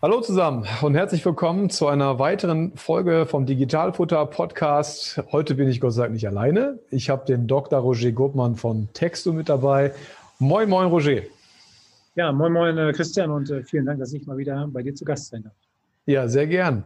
[0.00, 5.20] Hallo zusammen und herzlich willkommen zu einer weiteren Folge vom Digitalfutter Podcast.
[5.32, 6.78] Heute bin ich Gott sei Dank nicht alleine.
[6.92, 7.80] Ich habe den Dr.
[7.80, 9.92] Roger Gobmann von Texto mit dabei.
[10.38, 11.22] Moin, moin, Roger.
[12.14, 14.94] Ja, moin, moin, äh, Christian und äh, vielen Dank, dass ich mal wieder bei dir
[14.94, 15.54] zu Gast sein darf.
[16.06, 16.84] Ja, sehr gern.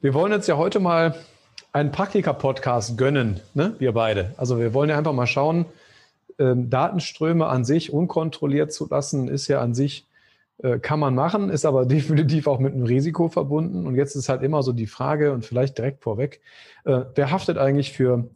[0.00, 1.14] Wir wollen jetzt ja heute mal
[1.74, 3.74] einen Praktika-Podcast gönnen, ne?
[3.80, 4.32] wir beide.
[4.38, 5.66] Also wir wollen ja einfach mal schauen,
[6.38, 10.06] ähm, Datenströme an sich unkontrolliert zu lassen, ist ja an sich
[10.58, 13.86] äh, kann man machen, ist aber definitiv auch mit einem Risiko verbunden.
[13.86, 16.40] Und jetzt ist halt immer so die Frage und vielleicht direkt vorweg,
[16.84, 18.30] äh, wer haftet eigentlich für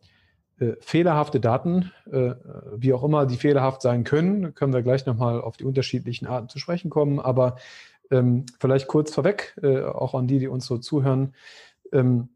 [0.61, 2.35] äh, fehlerhafte Daten, äh,
[2.77, 6.49] wie auch immer die fehlerhaft sein können, können wir gleich nochmal auf die unterschiedlichen Arten
[6.49, 7.19] zu sprechen kommen.
[7.19, 7.57] Aber
[8.11, 11.34] ähm, vielleicht kurz vorweg, äh, auch an die, die uns so zuhören.
[11.93, 12.29] Ähm,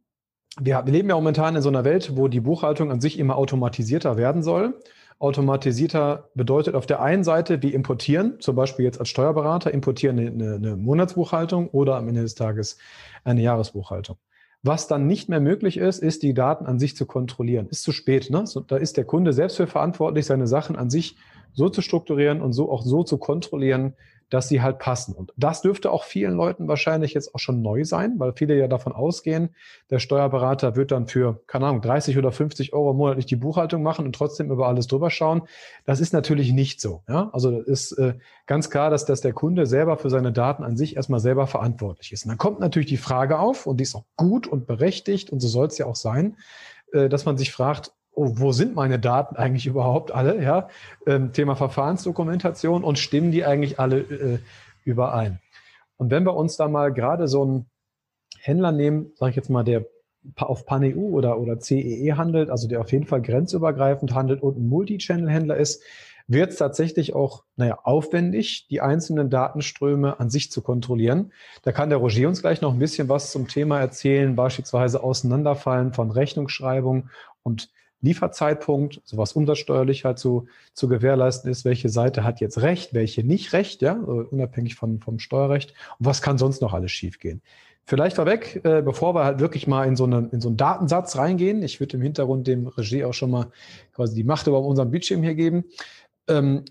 [0.59, 3.37] wir, wir leben ja momentan in so einer Welt, wo die Buchhaltung an sich immer
[3.37, 4.75] automatisierter werden soll.
[5.19, 10.55] Automatisierter bedeutet auf der einen Seite, wir importieren, zum Beispiel jetzt als Steuerberater, importieren eine,
[10.55, 12.79] eine Monatsbuchhaltung oder am Ende des Tages
[13.25, 14.17] eine Jahresbuchhaltung.
[14.63, 17.69] Was dann nicht mehr möglich ist, ist, die Daten an sich zu kontrollieren.
[17.69, 18.31] Ist zu spät.
[18.31, 18.47] Ne?
[18.47, 21.17] So, da ist der Kunde selbst für verantwortlich, seine Sachen an sich
[21.53, 23.95] so zu strukturieren und so auch so zu kontrollieren,
[24.35, 25.15] dass sie halt passen.
[25.15, 28.67] Und das dürfte auch vielen Leuten wahrscheinlich jetzt auch schon neu sein, weil viele ja
[28.67, 29.55] davon ausgehen,
[29.91, 34.07] der Steuerberater wird dann für, keine Ahnung, 30 oder 50 Euro monatlich die Buchhaltung machen
[34.07, 35.43] und trotzdem über alles drüber schauen.
[35.85, 37.05] Das ist natürlich nicht so.
[37.09, 37.31] Ja?
[37.33, 38.15] Also das ist äh,
[38.47, 42.11] ganz klar, dass, dass der Kunde selber für seine Daten an sich erstmal selber verantwortlich
[42.11, 42.25] ist.
[42.25, 45.39] Und dann kommt natürlich die Frage auf, und die ist auch gut und berechtigt, und
[45.39, 46.39] so soll es ja auch sein,
[46.93, 50.43] äh, dass man sich fragt, oh, wo sind meine Daten eigentlich überhaupt alle?
[50.43, 50.69] Ja,
[51.07, 54.39] ähm, Thema Verfahrensdokumentation und stimmen die eigentlich alle äh,
[54.85, 55.41] überein?
[55.97, 57.67] Und wenn wir uns da mal gerade so einen
[58.41, 59.87] Händler nehmen, sage ich jetzt mal, der
[60.37, 64.59] auf PanEU oder, oder CEE e handelt, also der auf jeden Fall grenzübergreifend handelt und
[64.59, 65.83] ein Multi-Channel-Händler ist,
[66.27, 71.33] wird es tatsächlich auch, naja, aufwendig, die einzelnen Datenströme an sich zu kontrollieren.
[71.63, 75.93] Da kann der Roger uns gleich noch ein bisschen was zum Thema erzählen, beispielsweise Auseinanderfallen
[75.93, 77.11] von Rechnungsschreibung
[77.43, 77.71] und
[78.05, 83.25] Lieferzeitpunkt, so was umsatzsteuerlich halt so zu gewährleisten ist, welche Seite hat jetzt Recht, welche
[83.25, 87.43] nicht Recht, ja, unabhängig von, vom Steuerrecht und was kann sonst noch alles schiefgehen.
[87.87, 91.17] Vielleicht vorweg, äh, bevor wir halt wirklich mal in so, eine, in so einen Datensatz
[91.17, 93.51] reingehen, ich würde im Hintergrund dem Regie auch schon mal
[93.93, 95.65] quasi die Macht über unseren Bildschirm hier geben.
[96.27, 96.65] Ähm,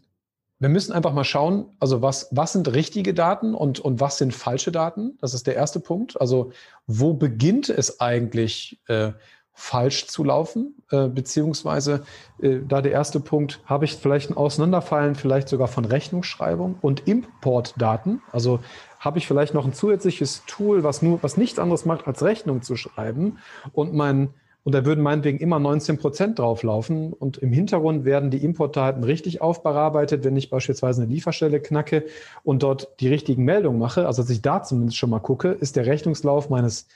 [0.57, 4.33] wir müssen einfach mal schauen, also was, was sind richtige Daten und, und was sind
[4.33, 5.17] falsche Daten?
[5.19, 6.19] Das ist der erste Punkt.
[6.19, 6.51] Also
[6.87, 9.11] wo beginnt es eigentlich, äh,
[9.53, 12.03] falsch zu laufen, äh, beziehungsweise
[12.41, 17.07] äh, da der erste Punkt, habe ich vielleicht ein Auseinanderfallen, vielleicht sogar von Rechnungsschreibung und
[17.07, 18.21] Importdaten.
[18.31, 18.59] Also
[18.99, 22.61] habe ich vielleicht noch ein zusätzliches Tool, was nur, was nichts anderes macht, als Rechnung
[22.61, 23.37] zu schreiben
[23.73, 27.11] und mein und da würden meinetwegen immer 19 Prozent drauflaufen.
[27.11, 32.05] Und im Hintergrund werden die Importdaten richtig aufbearbeitet, wenn ich beispielsweise eine Lieferstelle knacke
[32.43, 34.07] und dort die richtigen Meldungen mache.
[34.07, 36.87] Also, dass ich da zumindest schon mal gucke, ist der Rechnungslauf meines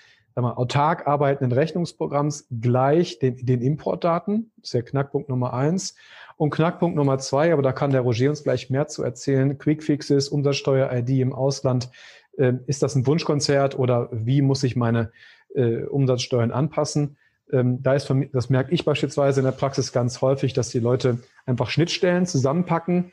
[0.43, 4.51] mal, autark arbeitenden Rechnungsprogramms gleich den, den Importdaten.
[4.57, 5.95] Das ist der Knackpunkt Nummer eins.
[6.37, 10.29] Und Knackpunkt Nummer zwei, aber da kann der Roger uns gleich mehr zu erzählen, Quickfixes,
[10.29, 11.89] Umsatzsteuer-ID im Ausland.
[12.37, 15.11] Äh, ist das ein Wunschkonzert oder wie muss ich meine
[15.55, 17.17] äh, Umsatzsteuern anpassen?
[17.51, 20.79] Ähm, da ist von das merke ich beispielsweise in der Praxis ganz häufig, dass die
[20.79, 23.11] Leute einfach Schnittstellen zusammenpacken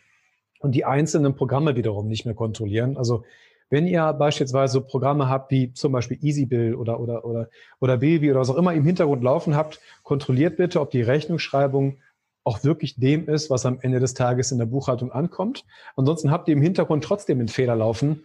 [0.59, 2.97] und die einzelnen Programme wiederum nicht mehr kontrollieren.
[2.97, 3.25] Also
[3.71, 7.49] wenn ihr beispielsweise Programme habt wie zum Beispiel EasyBill oder, oder, oder,
[7.81, 11.99] oder Baby oder was auch immer im Hintergrund laufen habt, kontrolliert bitte, ob die Rechnungsschreibung
[12.45, 15.65] auch wirklich dem ist, was am Ende des Tages in der Buchhaltung ankommt.
[15.97, 18.25] Ansonsten habt ihr im Hintergrund trotzdem einen Fehler laufen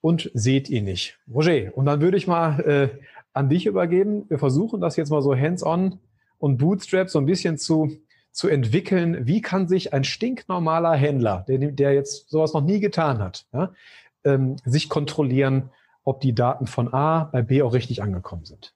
[0.00, 1.18] und seht ihn nicht.
[1.32, 2.88] Roger, und dann würde ich mal äh,
[3.32, 4.24] an dich übergeben.
[4.28, 5.98] Wir versuchen das jetzt mal so hands-on
[6.38, 7.98] und Bootstrap so ein bisschen zu,
[8.30, 9.26] zu entwickeln.
[9.26, 13.72] Wie kann sich ein stinknormaler Händler, der, der jetzt sowas noch nie getan hat, ja,
[14.24, 15.70] ähm, sich kontrollieren,
[16.04, 18.74] ob die Daten von A bei B auch richtig angekommen sind.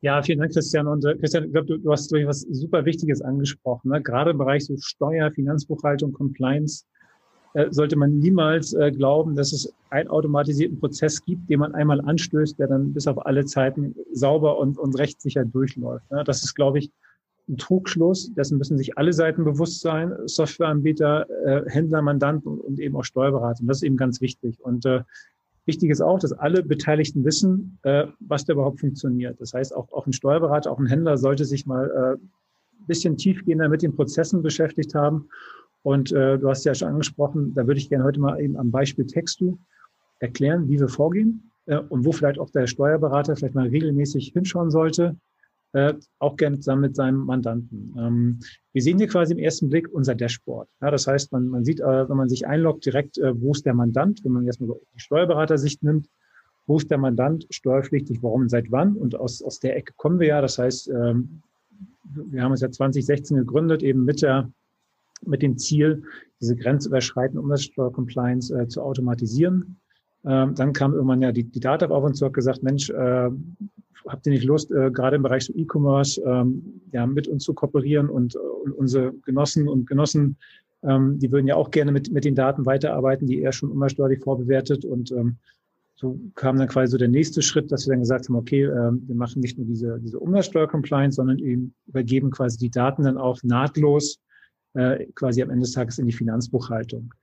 [0.00, 0.86] Ja, vielen Dank, Christian.
[0.86, 3.90] Und äh, Christian, ich glaube, du, du hast etwas super Wichtiges angesprochen.
[3.90, 4.02] Ne?
[4.02, 6.84] Gerade im Bereich so Steuer, Finanzbuchhaltung, Compliance
[7.54, 12.00] äh, sollte man niemals äh, glauben, dass es einen automatisierten Prozess gibt, den man einmal
[12.02, 16.10] anstößt, der dann bis auf alle Zeiten sauber und, und rechtssicher durchläuft.
[16.10, 16.22] Ne?
[16.24, 16.90] Das ist, glaube ich,
[17.48, 18.32] ein Trugschluss.
[18.34, 20.12] Dessen müssen sich alle Seiten bewusst sein.
[20.26, 23.60] Softwareanbieter, äh, Händler, Mandanten und, eben auch Steuerberater.
[23.60, 24.58] Und das ist eben ganz wichtig.
[24.64, 25.02] Und äh,
[25.66, 29.40] Wichtig ist auch, dass alle Beteiligten wissen, äh, was da überhaupt funktioniert.
[29.40, 33.16] Das heißt, auch, auch ein Steuerberater, auch ein Händler sollte sich mal äh, ein bisschen
[33.16, 35.28] tiefgehender mit den Prozessen beschäftigt haben.
[35.82, 38.70] Und äh, du hast ja schon angesprochen, da würde ich gerne heute mal eben am
[38.70, 39.58] Beispiel Textu
[40.20, 44.70] erklären, wie wir vorgehen äh, und wo vielleicht auch der Steuerberater vielleicht mal regelmäßig hinschauen
[44.70, 45.16] sollte,
[45.76, 47.94] äh, auch gerne zusammen mit seinem Mandanten.
[47.98, 48.40] Ähm,
[48.72, 50.68] wir sehen hier quasi im ersten Blick unser Dashboard.
[50.80, 53.66] Ja, das heißt, man, man sieht, äh, wenn man sich einloggt, direkt, äh, wo ist
[53.66, 56.08] der Mandant, wenn man erstmal die Steuerberatersicht nimmt,
[56.66, 58.96] wo ist der Mandant steuerpflichtig, warum und seit wann.
[58.96, 60.40] Und aus, aus der Ecke kommen wir ja.
[60.40, 61.42] Das heißt, ähm,
[62.14, 64.50] wir haben uns ja 2016 gegründet, eben mit der
[65.24, 66.02] mit dem Ziel,
[66.40, 69.78] diese grenzüberschreitende Umsatzsteuer-Compliance äh, zu automatisieren.
[70.26, 73.30] Ähm, dann kam irgendwann ja die, die Data auf uns zu, hat gesagt, Mensch, äh,
[74.06, 78.08] habt ihr nicht Lust, äh, gerade im Bereich E-Commerce ähm, ja, mit uns zu kooperieren
[78.08, 80.36] und, und unsere Genossen und Genossen,
[80.82, 84.20] ähm, die würden ja auch gerne mit, mit den Daten weiterarbeiten, die er schon umsatzsteuerlich
[84.20, 85.36] vorbewertet und ähm,
[85.98, 88.92] so kam dann quasi so der nächste Schritt, dass wir dann gesagt haben, okay, äh,
[88.92, 93.42] wir machen nicht nur diese, diese Umsatzsteuer-Compliance, sondern eben übergeben quasi die Daten dann auch
[93.42, 94.20] nahtlos
[94.74, 97.14] äh, quasi am Ende des Tages in die Finanzbuchhaltung.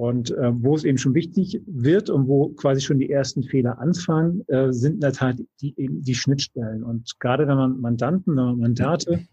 [0.00, 3.78] Und äh, wo es eben schon wichtig wird und wo quasi schon die ersten Fehler
[3.78, 6.82] anfangen, äh, sind in der Tat die, eben die Schnittstellen.
[6.82, 9.26] Und gerade wenn man Mandanten, man Mandate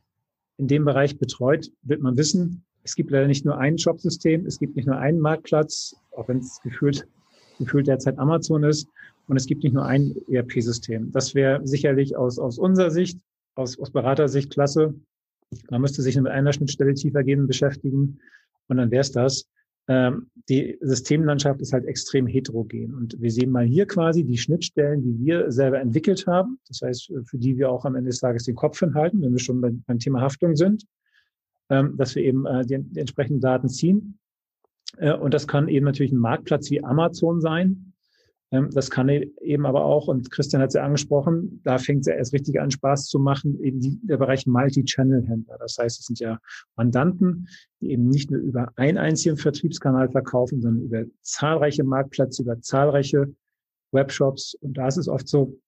[0.57, 4.59] in dem Bereich betreut, wird man wissen, es gibt leider nicht nur ein Shopsystem, es
[4.59, 7.07] gibt nicht nur einen Marktplatz, auch wenn es gefühlt,
[7.59, 8.89] gefühlt derzeit Amazon ist,
[9.27, 11.13] und es gibt nicht nur ein ERP-System.
[11.13, 13.21] Das wäre sicherlich aus, aus unserer Sicht,
[13.55, 14.93] aus, aus Beratersicht klasse.
[15.69, 18.19] Man müsste sich mit einer Schnittstelle tiefergehend beschäftigen
[18.67, 19.47] und dann wäre es das.
[19.89, 22.93] Ähm, die Systemlandschaft ist halt extrem heterogen.
[22.93, 26.59] Und wir sehen mal hier quasi die Schnittstellen, die wir selber entwickelt haben.
[26.67, 29.39] Das heißt, für die wir auch am Ende des Tages den Kopf hinhalten, wenn wir
[29.39, 30.85] schon beim Thema Haftung sind,
[31.69, 34.19] ähm, dass wir eben äh, die, die entsprechenden Daten ziehen.
[34.97, 37.93] Äh, und das kann eben natürlich ein Marktplatz wie Amazon sein,
[38.49, 42.13] das kann eben aber auch, und Christian hat es ja angesprochen, da fängt es ja
[42.13, 45.57] erst richtig an, Spaß zu machen, eben die, der Bereich Multi-Channel-Händler.
[45.59, 46.39] Das heißt, es sind ja
[46.77, 47.49] Mandanten,
[47.81, 53.33] die eben nicht nur über einen einzigen Vertriebskanal verkaufen, sondern über zahlreiche Marktplätze, über zahlreiche
[53.91, 54.55] Webshops.
[54.61, 55.59] Und da ist es oft so,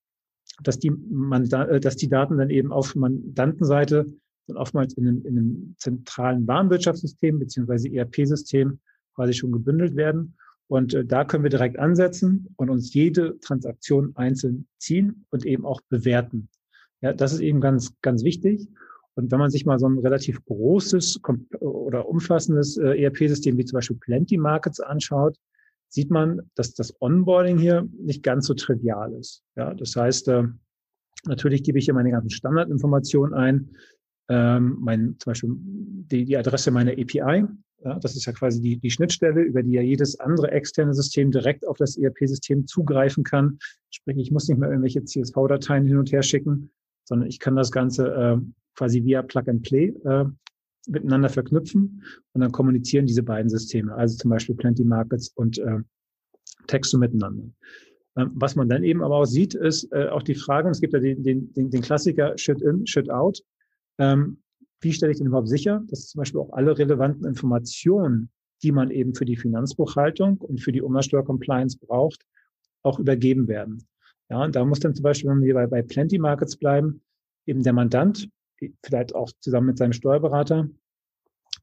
[0.63, 4.05] dass die, Mandan äh, dass die Daten dann eben auf Mandantenseite
[4.47, 8.79] und oftmals in einem, in einem zentralen Warenwirtschaftssystem beziehungsweise ERP-System
[9.15, 10.35] quasi schon gebündelt werden.
[10.69, 15.65] Und äh, da können wir direkt ansetzen und uns jede Transaktion einzeln ziehen und eben
[15.65, 16.47] auch bewerten.
[17.01, 18.67] Ja, das ist eben ganz, ganz wichtig.
[19.15, 21.21] Und wenn man sich mal so ein relativ großes
[21.59, 25.37] oder umfassendes äh, ERP-System wie zum Beispiel Plenty Markets anschaut,
[25.89, 29.43] sieht man, dass das Onboarding hier nicht ganz so trivial ist.
[29.55, 30.43] Ja, das heißt, äh,
[31.25, 33.71] natürlich gebe ich hier meine ganzen Standardinformationen ein,
[34.29, 37.45] ähm, mein, zum Beispiel die, die Adresse meiner API,
[37.81, 41.67] das ist ja quasi die, die Schnittstelle, über die ja jedes andere externe System direkt
[41.67, 43.59] auf das ERP-System zugreifen kann.
[43.89, 46.71] Sprich, ich muss nicht mehr irgendwelche CSV-Dateien hin und her schicken,
[47.05, 48.37] sondern ich kann das Ganze äh,
[48.75, 50.25] quasi via Plug-and-Play äh,
[50.87, 52.03] miteinander verknüpfen
[52.33, 55.79] und dann kommunizieren diese beiden Systeme, also zum Beispiel Plenty Markets und äh,
[56.67, 57.43] Texto miteinander.
[58.17, 60.81] Ähm, was man dann eben aber auch sieht, ist äh, auch die Frage, und es
[60.81, 63.41] gibt ja den, den, den Klassiker Shit in, Shit out.
[63.97, 64.37] Ähm,
[64.81, 68.29] wie stelle ich denn überhaupt sicher, dass zum Beispiel auch alle relevanten Informationen,
[68.63, 72.25] die man eben für die Finanzbuchhaltung und für die Umsatzsteuer-Compliance braucht,
[72.83, 73.85] auch übergeben werden.
[74.29, 77.01] Ja, und da muss dann zum Beispiel, wenn wir bei, bei Plenty Markets bleiben,
[77.45, 78.29] eben der Mandant,
[78.83, 80.69] vielleicht auch zusammen mit seinem Steuerberater,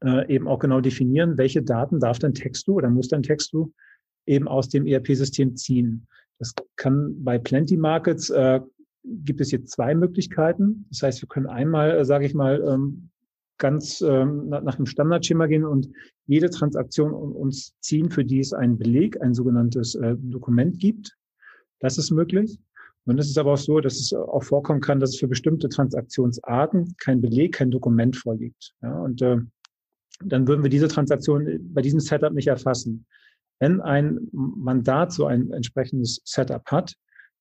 [0.04, 3.72] äh, eben auch genau definieren, welche Daten darf dann Textu oder muss dann Textu
[4.26, 6.06] eben aus dem ERP-System ziehen.
[6.38, 8.60] Das kann bei Plenty Markets äh,
[9.06, 10.86] gibt es jetzt zwei Möglichkeiten.
[10.90, 13.10] Das heißt, wir können einmal, äh, sage ich mal, ähm,
[13.58, 15.88] ganz ähm, nach dem Standardschema gehen und
[16.26, 21.16] jede Transaktion uns ziehen, für die es einen Beleg, ein sogenanntes äh, Dokument gibt.
[21.80, 22.58] Das ist möglich.
[23.06, 25.68] Und es ist aber auch so, dass es auch vorkommen kann, dass es für bestimmte
[25.68, 28.74] Transaktionsarten kein Beleg, kein Dokument vorliegt.
[28.82, 29.38] Ja, und äh,
[30.24, 33.06] dann würden wir diese Transaktion bei diesem Setup nicht erfassen.
[33.60, 36.94] Wenn ein Mandat so ein entsprechendes Setup hat,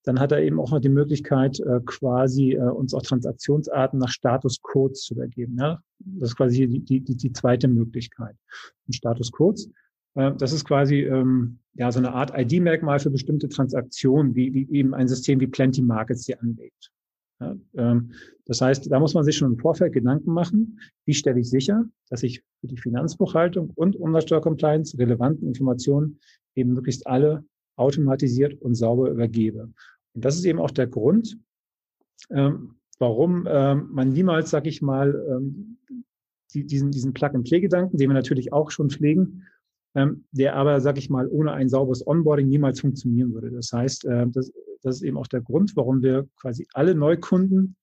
[0.06, 4.10] dann hat er eben auch noch die Möglichkeit, äh, quasi äh, uns auch Transaktionsarten nach
[4.10, 5.58] Statuscodes zu übergeben.
[5.60, 5.82] Ja?
[6.00, 8.36] Das ist quasi die, die, die zweite Möglichkeit.
[8.90, 9.70] Statuscodes,
[10.14, 14.70] äh, das ist quasi ähm, ja so eine Art ID-Merkmal für bestimmte Transaktionen, wie, wie
[14.72, 16.92] eben ein System wie Plenty Markets sie anlegt.
[17.42, 18.12] Ja, ähm,
[18.46, 21.84] das heißt, da muss man sich schon im Vorfeld Gedanken machen, wie stelle ich sicher,
[22.10, 26.20] dass ich für die Finanzbuchhaltung und Umsatzsteuercompliance relevanten Informationen
[26.56, 27.44] eben möglichst alle
[27.76, 29.70] automatisiert und sauber übergebe.
[30.16, 31.38] Und das ist eben auch der Grund,
[32.32, 35.78] ähm, warum ähm, man niemals, sag ich mal, ähm,
[36.54, 39.44] die, diesen, diesen Plug-and-Play-Gedanken, den wir natürlich auch schon pflegen,
[39.94, 43.52] ähm, der aber, sag ich mal, ohne ein sauberes Onboarding niemals funktionieren würde.
[43.52, 47.76] Das heißt, äh, das, das ist eben auch der Grund, warum wir quasi alle Neukunden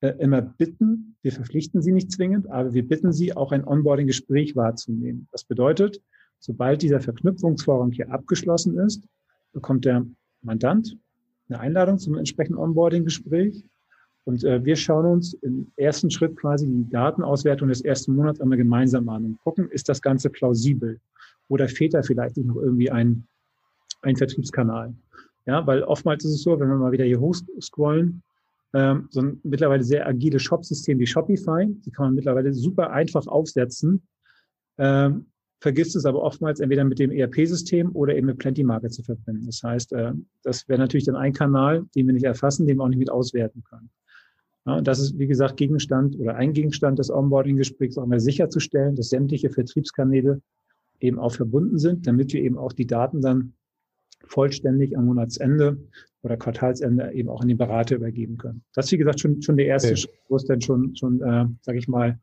[0.00, 4.56] äh, immer bitten, wir verpflichten sie nicht zwingend, aber wir bitten sie, auch ein Onboarding-Gespräch
[4.56, 5.28] wahrzunehmen.
[5.30, 6.02] Das bedeutet,
[6.40, 9.04] sobald dieser Verknüpfungsvorgang hier abgeschlossen ist,
[9.52, 10.06] bekommt der
[10.42, 10.96] Mandant
[11.48, 13.64] eine Einladung zum entsprechenden Onboarding-Gespräch.
[14.24, 18.58] Und äh, wir schauen uns im ersten Schritt quasi die Datenauswertung des ersten Monats einmal
[18.58, 21.00] gemeinsam an und gucken, ist das Ganze plausibel?
[21.48, 23.26] Oder fehlt da vielleicht noch irgendwie ein,
[24.02, 24.94] ein Vertriebskanal?
[25.46, 28.22] Ja, weil oftmals ist es so, wenn wir mal wieder hier hochscrollen,
[28.74, 31.66] ähm, so ein mittlerweile sehr agiles Shop-System wie Shopify.
[31.66, 34.02] Die kann man mittlerweile super einfach aufsetzen.
[34.76, 35.26] Ähm,
[35.60, 39.46] vergisst es aber oftmals entweder mit dem ERP-System oder eben mit Plenty Market zu verbinden.
[39.46, 40.12] Das heißt, äh,
[40.42, 43.10] das wäre natürlich dann ein Kanal, den wir nicht erfassen, den wir auch nicht mit
[43.10, 43.90] auswerten können.
[44.66, 48.94] Ja, und das ist, wie gesagt, Gegenstand oder ein Gegenstand des Onboarding-Gesprächs, auch mal sicherzustellen,
[48.94, 50.40] dass sämtliche Vertriebskanäle
[51.00, 53.54] eben auch verbunden sind, damit wir eben auch die Daten dann
[54.26, 55.78] vollständig am Monatsende
[56.22, 58.62] oder Quartalsende eben auch an den Berater übergeben können.
[58.74, 59.96] Das ist, wie gesagt, schon, schon der erste okay.
[59.96, 62.18] Schritt, wo es dann schon, schon äh, sage ich mal,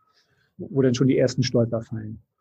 [0.58, 2.35] wo dann schon die ersten Stolperfallen äh, warten.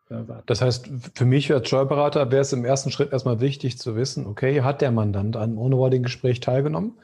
[0.45, 4.27] Das heißt, für mich als Steuerberater wäre es im ersten Schritt erstmal wichtig zu wissen,
[4.27, 6.99] okay, hat der Mandant an einem Onboarding-Gespräch teilgenommen?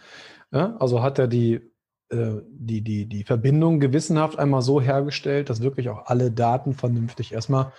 [0.51, 1.61] Ja, also hat er die,
[2.09, 7.33] äh, die, die, die Verbindung gewissenhaft einmal so hergestellt, dass wirklich auch alle Daten vernünftig
[7.33, 7.71] erstmal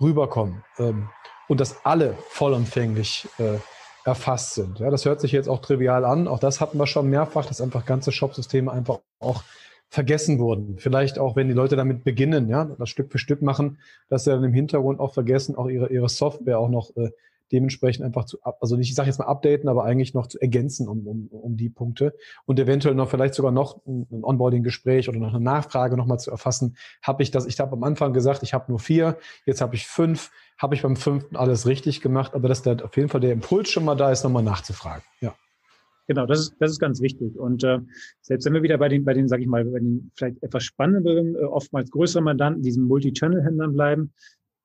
[0.00, 1.10] rüberkommen ähm,
[1.48, 3.58] und dass alle vollumfänglich äh,
[4.04, 4.78] erfasst sind.
[4.78, 6.26] Ja, das hört sich jetzt auch trivial an.
[6.26, 9.42] Auch das hatten wir schon mehrfach, dass einfach ganze Shopsysteme einfach auch
[9.90, 10.78] vergessen wurden.
[10.78, 13.78] Vielleicht auch, wenn die Leute damit beginnen, ja, das Stück für Stück machen,
[14.08, 17.10] dass sie dann im Hintergrund auch vergessen, auch ihre, ihre Software auch noch äh,
[17.50, 20.86] dementsprechend einfach zu, also nicht, ich sage jetzt mal updaten, aber eigentlich noch zu ergänzen
[20.86, 22.14] um, um, um die Punkte
[22.46, 26.76] und eventuell noch vielleicht sogar noch ein Onboarding-Gespräch oder noch eine Nachfrage nochmal zu erfassen.
[27.02, 29.88] Habe ich das, ich habe am Anfang gesagt, ich habe nur vier, jetzt habe ich
[29.88, 33.32] fünf, habe ich beim fünften alles richtig gemacht, aber dass da auf jeden Fall der
[33.32, 35.02] Impuls schon mal da ist, nochmal nachzufragen.
[35.20, 35.34] Ja.
[36.10, 37.38] Genau, das ist, das ist ganz wichtig.
[37.38, 37.78] Und äh,
[38.20, 40.64] selbst wenn wir wieder bei den, bei den, sag ich mal, bei den vielleicht etwas
[40.64, 44.12] spannenderen, äh, oftmals größeren Mandanten, diesen Multi-Channel-Händlern bleiben,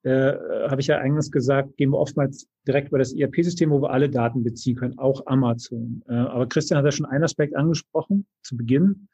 [0.02, 0.34] äh,
[0.68, 4.10] habe ich ja eingangs gesagt, gehen wir oftmals direkt über das ERP-System, wo wir alle
[4.10, 6.02] Daten beziehen können, auch Amazon.
[6.10, 9.08] Äh, aber Christian hat ja schon einen Aspekt angesprochen zu Beginn.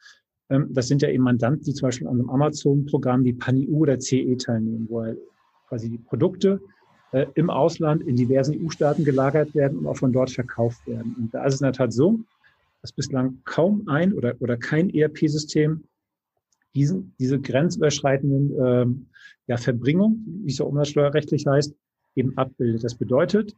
[0.50, 4.00] Ähm, das sind ja eben Mandanten, die zum Beispiel an einem Amazon-Programm wie PANIU oder
[4.00, 5.20] CE teilnehmen, wo halt
[5.68, 6.62] quasi die Produkte
[7.12, 11.16] äh, im Ausland in diversen EU-Staaten gelagert werden und auch von dort verkauft werden.
[11.18, 12.20] Und da ist es in der Tat so,
[12.82, 15.84] dass bislang kaum ein oder, oder kein ERP-System
[16.74, 19.08] diesen, diese grenzüberschreitenden ähm,
[19.48, 21.76] ja, Verbringung, wie es ja umsatzsteuerrechtlich heißt,
[22.16, 22.84] eben abbildet.
[22.84, 23.56] Das bedeutet,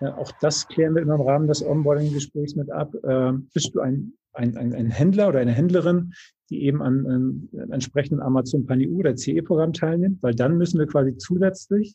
[0.00, 2.94] äh, auch das klären wir immer im Rahmen des Onboarding-Gesprächs mit ab.
[3.02, 6.12] Äh, bist du ein, ein, ein, ein Händler oder eine Händlerin,
[6.50, 7.06] die eben an,
[7.52, 10.22] an, entsprechenden Amazon PanEU oder CE-Programm teilnimmt?
[10.22, 11.94] Weil dann müssen wir quasi zusätzlich,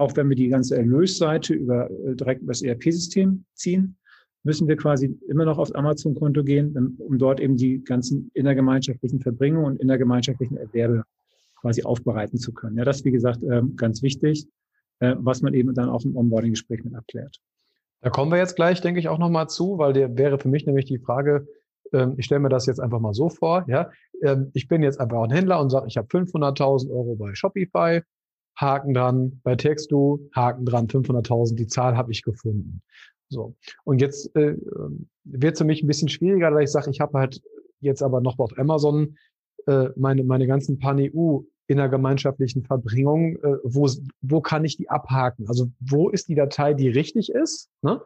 [0.00, 3.96] auch wenn wir die ganze Erlösseite über, äh, direkt über das ERP-System ziehen,
[4.42, 9.66] müssen wir quasi immer noch aufs Amazon-Konto gehen, um dort eben die ganzen innergemeinschaftlichen Verbringungen
[9.66, 11.04] und innergemeinschaftlichen Erwerbe
[11.60, 12.78] quasi aufbereiten zu können.
[12.78, 14.48] Ja, das ist, wie gesagt, ähm, ganz wichtig,
[15.00, 17.38] äh, was man eben dann auch im Onboarding-Gespräch mit abklärt.
[18.00, 20.64] Da kommen wir jetzt gleich, denke ich, auch nochmal zu, weil der wäre für mich
[20.64, 21.46] nämlich die Frage,
[21.92, 23.90] ähm, ich stelle mir das jetzt einfach mal so vor, ja,
[24.22, 28.00] ähm, ich bin jetzt einfach ein Händler und sage, ich habe 500.000 Euro bei Shopify,
[28.56, 32.82] Haken dran, bei Textu, Haken dran, 500.000, die Zahl habe ich gefunden.
[33.28, 33.54] So.
[33.84, 34.56] Und jetzt äh,
[35.24, 37.40] wird es für mich ein bisschen schwieriger, weil ich sage, ich habe halt
[37.80, 39.16] jetzt aber noch auf Amazon
[39.66, 43.88] äh, meine, meine ganzen Pan-EU innergemeinschaftlichen Verbringungen, äh, wo,
[44.22, 45.46] wo kann ich die abhaken?
[45.46, 47.70] Also wo ist die Datei, die richtig ist?
[47.82, 48.02] Ne?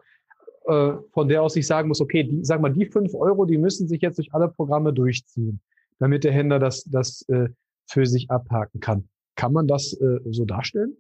[0.67, 3.59] Äh, von der aus ich sagen muss, okay, die, sag mal, die fünf Euro, die
[3.59, 5.61] müssen sich jetzt durch alle Programme durchziehen,
[5.99, 7.49] damit der Händler das, das äh,
[7.87, 9.09] für sich abhaken kann.
[9.37, 10.97] Kann man das äh, so darstellen?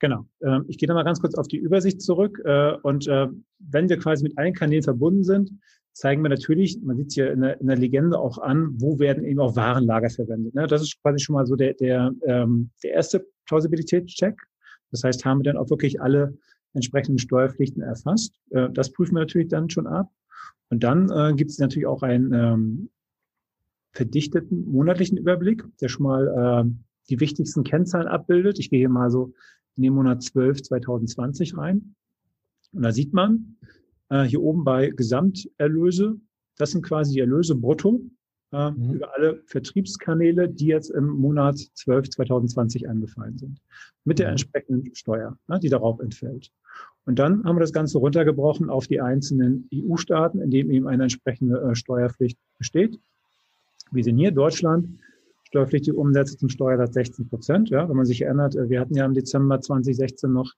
[0.00, 0.26] Genau.
[0.42, 2.40] Ähm, ich gehe da mal ganz kurz auf die Übersicht zurück.
[2.44, 5.50] Äh, und äh, wenn wir quasi mit allen Kanälen verbunden sind,
[5.92, 9.24] zeigen wir natürlich, man sieht hier in der, in der Legende auch an, wo werden
[9.24, 10.54] eben auch Warenlager verwendet.
[10.54, 10.66] Ne?
[10.68, 14.40] Das ist quasi schon mal so der, der, ähm, der erste Plausibilitätscheck.
[14.92, 16.38] Das heißt, haben wir dann auch wirklich alle
[16.74, 18.38] entsprechenden Steuerpflichten erfasst.
[18.50, 20.10] Äh, das prüfen wir natürlich dann schon ab.
[20.70, 22.90] Und dann äh, gibt es natürlich auch einen ähm,
[23.92, 26.70] verdichteten monatlichen Überblick, der schon mal äh,
[27.08, 28.58] die wichtigsten Kennzahlen abbildet.
[28.58, 29.32] Ich gehe hier mal so
[29.76, 31.94] in den Monat 12 2020 rein.
[32.72, 33.56] Und da sieht man
[34.10, 36.20] äh, hier oben bei Gesamterlöse,
[36.56, 38.02] das sind quasi die Erlöse brutto
[38.52, 38.94] äh, mhm.
[38.94, 43.60] über alle Vertriebskanäle, die jetzt im Monat 12 2020 angefallen sind,
[44.04, 44.32] mit der mhm.
[44.32, 46.50] entsprechenden Steuer, ne, die darauf entfällt.
[47.06, 51.04] Und dann haben wir das Ganze runtergebrochen auf die einzelnen EU-Staaten, in denen eben eine
[51.04, 52.98] entsprechende äh, Steuerpflicht besteht.
[53.90, 55.00] Wir sehen hier Deutschland
[55.48, 57.70] steuerpflichtige Umsätze zum Steuersatz 16 Prozent.
[57.70, 60.52] Ja, wenn man sich erinnert, äh, wir hatten ja im Dezember 2016 noch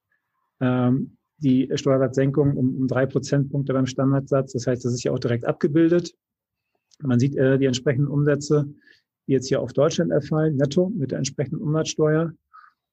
[0.60, 4.52] ähm, die Steuersatzsenkung um, um drei Prozentpunkte beim Standardsatz.
[4.52, 6.12] Das heißt, das ist ja auch direkt abgebildet.
[7.00, 8.66] Man sieht äh, die entsprechenden Umsätze,
[9.26, 12.32] die jetzt hier auf Deutschland erfallen, netto mit der entsprechenden Umsatzsteuer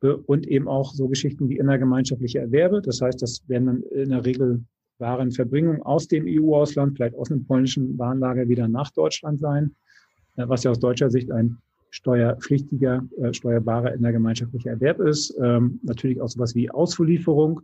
[0.01, 2.81] äh, und eben auch so Geschichten wie innergemeinschaftliche Erwerbe.
[2.81, 4.63] Das heißt, das werden dann in der Regel
[4.99, 9.75] Warenverbringungen aus dem EU-Ausland, vielleicht aus einem polnischen Warenlager wieder nach Deutschland sein,
[10.37, 11.57] äh, was ja aus deutscher Sicht ein
[11.97, 15.35] steuerpflichtiger, äh, steuerbarer innergemeinschaftlicher Erwerb ist.
[15.41, 17.61] Ähm, natürlich auch sowas wie Ausfuhrlieferung.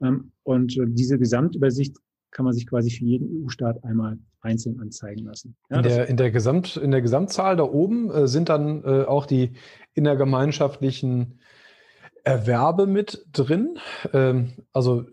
[0.00, 1.96] Ähm, und äh, diese Gesamtübersicht
[2.30, 5.56] kann man sich quasi für jeden EU-Staat einmal einzeln anzeigen lassen.
[5.68, 9.04] Ja, in, der, in, der Gesamt, in der Gesamtzahl da oben äh, sind dann äh,
[9.04, 9.52] auch die
[9.92, 11.38] innergemeinschaftlichen
[12.24, 13.76] Erwerbe mit drin.
[14.14, 15.04] Ähm, also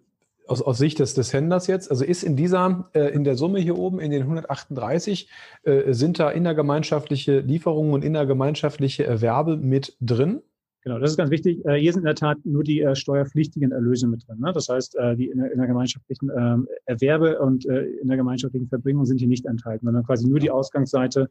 [0.47, 3.59] aus, aus Sicht des, des Händlers jetzt, also ist in dieser, äh, in der Summe
[3.59, 5.29] hier oben, in den 138,
[5.63, 10.41] äh, sind da innergemeinschaftliche Lieferungen und innergemeinschaftliche Erwerbe mit drin?
[10.83, 11.65] Genau, das ist ganz wichtig.
[11.65, 14.39] Äh, hier sind in der Tat nur die äh, steuerpflichtigen Erlöse mit drin.
[14.39, 14.51] Ne?
[14.53, 19.85] Das heißt, äh, die innergemeinschaftlichen ähm, Erwerbe und äh, innergemeinschaftlichen Verbringungen sind hier nicht enthalten,
[19.85, 21.29] sondern quasi nur die Ausgangsseite,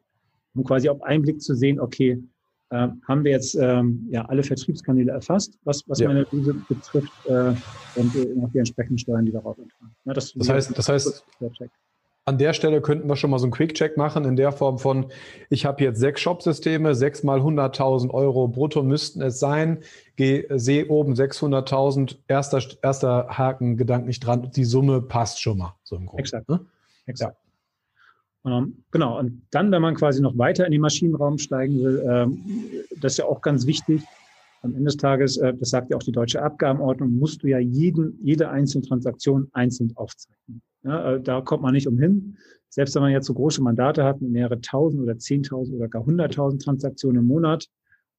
[0.55, 2.23] um quasi auf Einblick zu sehen, okay,
[2.73, 6.09] äh, haben wir jetzt ähm, ja alle Vertriebskanäle erfasst, was, was ja.
[6.09, 7.55] meine Analyse betrifft äh,
[7.97, 9.95] und äh, auch die entsprechenden Steuern, die darauf entfallen.
[10.07, 11.25] Ja, das, das heißt, das heißt,
[12.25, 15.07] an der Stelle könnten wir schon mal so einen Quick-Check machen in der Form von,
[15.51, 19.81] ich habe jetzt sechs Shop-Systeme, sechs mal 100.000 Euro brutto müssten es sein,
[20.17, 25.97] Geh, sehe oben 600.000, erster, erster Haken gedanklich dran, die Summe passt schon mal, so
[25.97, 26.23] im Grunde.
[26.23, 26.49] Exakt.
[26.49, 26.61] Ne?
[27.07, 27.37] Exakt.
[28.45, 32.43] Ähm, genau, und dann, wenn man quasi noch weiter in den Maschinenraum steigen will, ähm,
[33.01, 34.03] das ist ja auch ganz wichtig.
[34.63, 37.59] Am Ende des Tages, äh, das sagt ja auch die deutsche Abgabenordnung, musst du ja
[37.59, 40.63] jeden, jede einzelne Transaktion einzeln aufzeichnen.
[40.85, 42.37] Ja, äh, da kommt man nicht umhin.
[42.69, 46.05] Selbst wenn man jetzt so große Mandate hat mit mehrere tausend oder zehntausend oder gar
[46.05, 47.69] hunderttausend Transaktionen im Monat,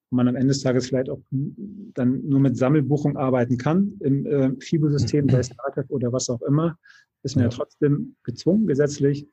[0.10, 4.26] und man am Ende des Tages vielleicht auch dann nur mit Sammelbuchung arbeiten kann im
[4.26, 6.78] äh, FIBO-System, sei es Startup oder was auch immer,
[7.24, 7.50] ist man ja.
[7.50, 9.28] ja trotzdem gezwungen, gesetzlich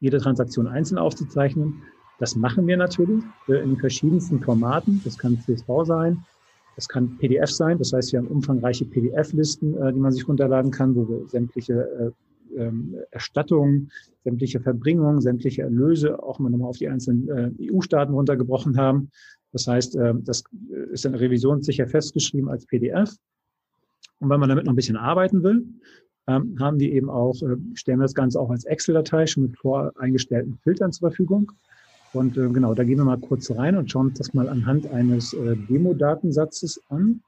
[0.00, 1.82] jede Transaktion einzeln aufzuzeichnen.
[2.18, 5.00] Das machen wir natürlich äh, in verschiedensten Formaten.
[5.04, 6.24] Das kann CSV sein,
[6.76, 7.78] das kann PDF sein.
[7.78, 12.14] Das heißt, wir haben umfangreiche PDF-Listen, äh, die man sich runterladen kann, wo wir sämtliche
[12.54, 13.90] äh, ähm, Erstattungen,
[14.22, 19.10] sämtliche Verbringungen, sämtliche Erlöse auch mal nochmal auf die einzelnen EU-Staaten runtergebrochen haben.
[19.52, 20.44] Das heißt, das
[20.92, 23.14] ist dann revisionssicher festgeschrieben als PDF.
[24.20, 25.64] Und wenn man damit noch ein bisschen arbeiten will,
[26.26, 29.58] ähm, haben die eben auch, äh, stellen wir das Ganze auch als Excel-Datei schon mit
[29.58, 31.52] voreingestellten Filtern zur Verfügung.
[32.12, 34.90] Und äh, genau, da gehen wir mal kurz rein und schauen uns das mal anhand
[34.90, 37.20] eines äh, Demo-Datensatzes an.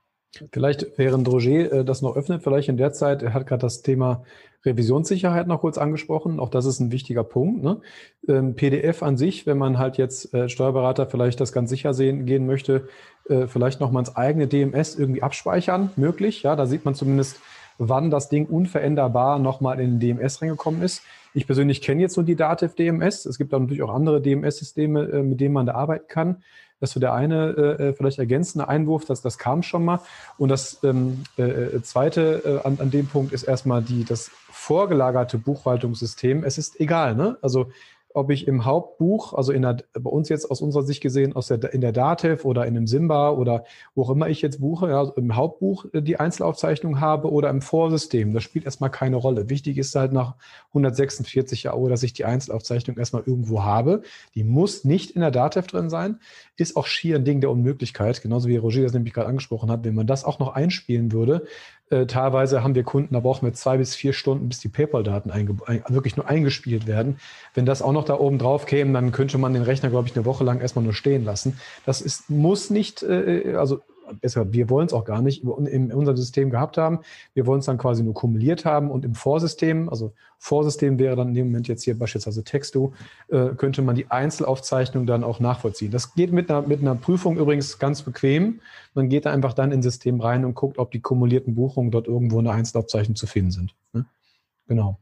[0.53, 3.83] Vielleicht, während Roger äh, das noch öffnet, vielleicht in der Zeit, er hat gerade das
[3.83, 4.25] Thema
[4.65, 6.41] Revisionssicherheit noch kurz angesprochen.
[6.41, 7.63] Auch das ist ein wichtiger Punkt.
[7.63, 7.81] Ne?
[8.29, 12.27] Ähm, PDF an sich, wenn man halt jetzt äh, Steuerberater vielleicht das ganz sicher sehen
[12.27, 12.89] gehen möchte,
[13.29, 16.43] äh, vielleicht noch mal ins eigene DMS irgendwie abspeichern, möglich.
[16.43, 17.41] Ja, da sieht man zumindest
[17.79, 21.03] wann das Ding unveränderbar nochmal in den DMS reingekommen ist.
[21.35, 23.27] Ich persönlich kenne jetzt nur die Dativ DMS.
[23.27, 26.43] Es gibt aber natürlich auch andere DMS-Systeme, äh, mit denen man da arbeiten kann.
[26.81, 30.01] Das ist der eine äh, äh, vielleicht ergänzende Einwurf, dass das kam schon mal.
[30.37, 34.31] Und das ähm, äh, äh, zweite äh, an, an dem Punkt ist erstmal die, das
[34.51, 36.45] vorgelagerte Buchhaltungssystem.
[36.45, 37.39] Es ist egal, ne?
[37.41, 37.71] Also
[38.17, 41.49] ob ich im Hauptbuch, also in der, bei uns jetzt aus unserer Sicht gesehen, aus
[41.49, 44.89] der, in der Datev oder in einem Simba oder wo auch immer ich jetzt buche,
[44.89, 49.51] ja, im Hauptbuch äh, die Einzelaufzeichnung habe oder im Vorsystem, das spielt erstmal keine Rolle.
[49.51, 50.35] Wichtig ist halt nach
[50.69, 54.01] 146 Euro, dass ich die Einzelaufzeichnung erstmal irgendwo habe.
[54.35, 56.19] Die muss nicht in der Datev drin sein,
[56.57, 59.85] ist auch schier ein Ding der Unmöglichkeit, genauso wie Roger das nämlich gerade angesprochen hat.
[59.85, 61.47] Wenn man das auch noch einspielen würde,
[61.91, 65.31] äh, teilweise haben wir Kunden, da brauchen wir zwei bis vier Stunden, bis die PayPal-Daten
[65.31, 67.19] ein, wirklich nur eingespielt werden.
[67.55, 70.17] Wenn das auch noch da oben drauf käme, dann könnte man den Rechner, glaube ich,
[70.17, 71.61] eine Woche lang erstmal nur stehen lassen.
[71.85, 73.81] Das ist, muss nicht, äh, also
[74.21, 77.01] besser, wir wollen es auch gar nicht in unserem System gehabt haben.
[77.35, 81.29] Wir wollen es dann quasi nur kumuliert haben und im Vorsystem, also Vorsystem wäre dann
[81.29, 82.93] in dem Moment jetzt hier beispielsweise Texto,
[83.29, 85.91] äh, könnte man die Einzelaufzeichnung dann auch nachvollziehen.
[85.91, 88.61] Das geht mit einer, mit einer Prüfung übrigens ganz bequem.
[88.95, 92.07] Man geht da einfach dann ins System rein und guckt, ob die kumulierten Buchungen dort
[92.07, 93.75] irgendwo in der Einzelaufzeichnung zu finden sind.
[93.93, 94.05] Ne?
[94.69, 94.99] Genau.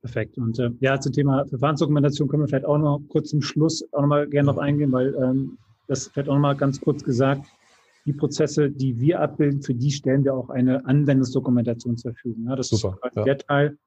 [0.00, 0.36] Perfekt.
[0.36, 4.02] Und äh, ja, zum Thema Verfahrensdokumentation können wir vielleicht auch noch kurz zum Schluss auch
[4.02, 5.56] nochmal gerne noch eingehen, weil ähm,
[5.88, 7.46] das vielleicht auch nochmal ganz kurz gesagt,
[8.06, 12.46] die Prozesse, die wir abbilden, für die stellen wir auch eine Anwendungsdokumentation zur Verfügung.
[12.48, 13.24] Ja, das Super, ist ja.
[13.24, 13.78] der Teil,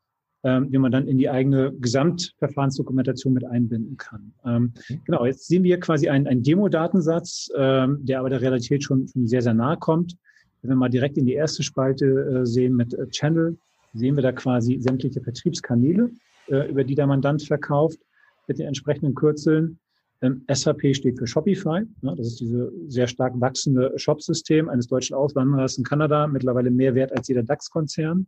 [0.44, 4.34] ähm, den man dann in die eigene Gesamtverfahrensdokumentation mit einbinden kann.
[4.46, 5.02] Ähm, mhm.
[5.06, 9.28] Genau, jetzt sehen wir quasi einen, einen Demo-Datensatz, ähm, der aber der Realität schon, schon
[9.28, 10.16] sehr, sehr nahe kommt.
[10.62, 13.58] Wenn wir mal direkt in die erste Spalte äh, sehen mit äh, Channel,
[13.94, 16.12] sehen wir da quasi sämtliche Vertriebskanäle,
[16.48, 18.00] äh, über die der Mandant verkauft,
[18.48, 19.80] mit den entsprechenden Kürzeln.
[20.22, 21.84] Ähm, SAP steht für Shopify.
[22.02, 27.12] Das ist diese sehr stark wachsende Shopsystem eines deutschen Auswanderers in Kanada, mittlerweile mehr wert
[27.12, 28.28] als jeder DAX-Konzern.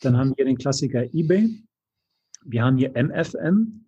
[0.00, 1.50] Dann haben wir den Klassiker eBay.
[2.44, 3.84] Wir haben hier MFN.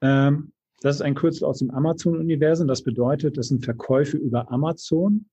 [0.00, 2.68] Ähm, das ist ein Kürzel aus dem Amazon-Universum.
[2.68, 5.26] Das bedeutet, das sind Verkäufe über Amazon,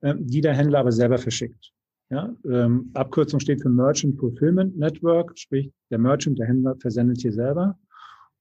[0.00, 1.72] äh, die der Händler aber selber verschickt.
[2.10, 7.32] Ja, ähm, Abkürzung steht für Merchant Fulfillment Network, sprich der Merchant, der Händler versendet hier
[7.32, 7.78] selber.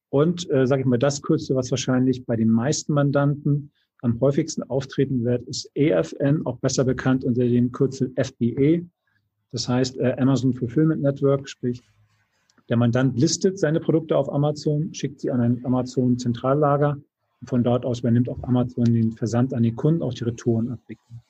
[0.10, 4.64] Und äh, sage ich mal, das Kürzel, was wahrscheinlich bei den meisten Mandanten am häufigsten
[4.64, 8.86] auftreten wird, ist EFN, auch besser bekannt unter dem Kürzel FBA.
[9.52, 11.82] Das heißt äh, Amazon Fulfillment Network, sprich
[12.70, 16.98] der Mandant listet seine Produkte auf Amazon, schickt sie an ein Amazon Zentrallager.
[17.40, 20.70] Und von dort aus übernimmt auch Amazon den Versand an die Kunden, auch die Retouren
[20.70, 21.22] abwickeln.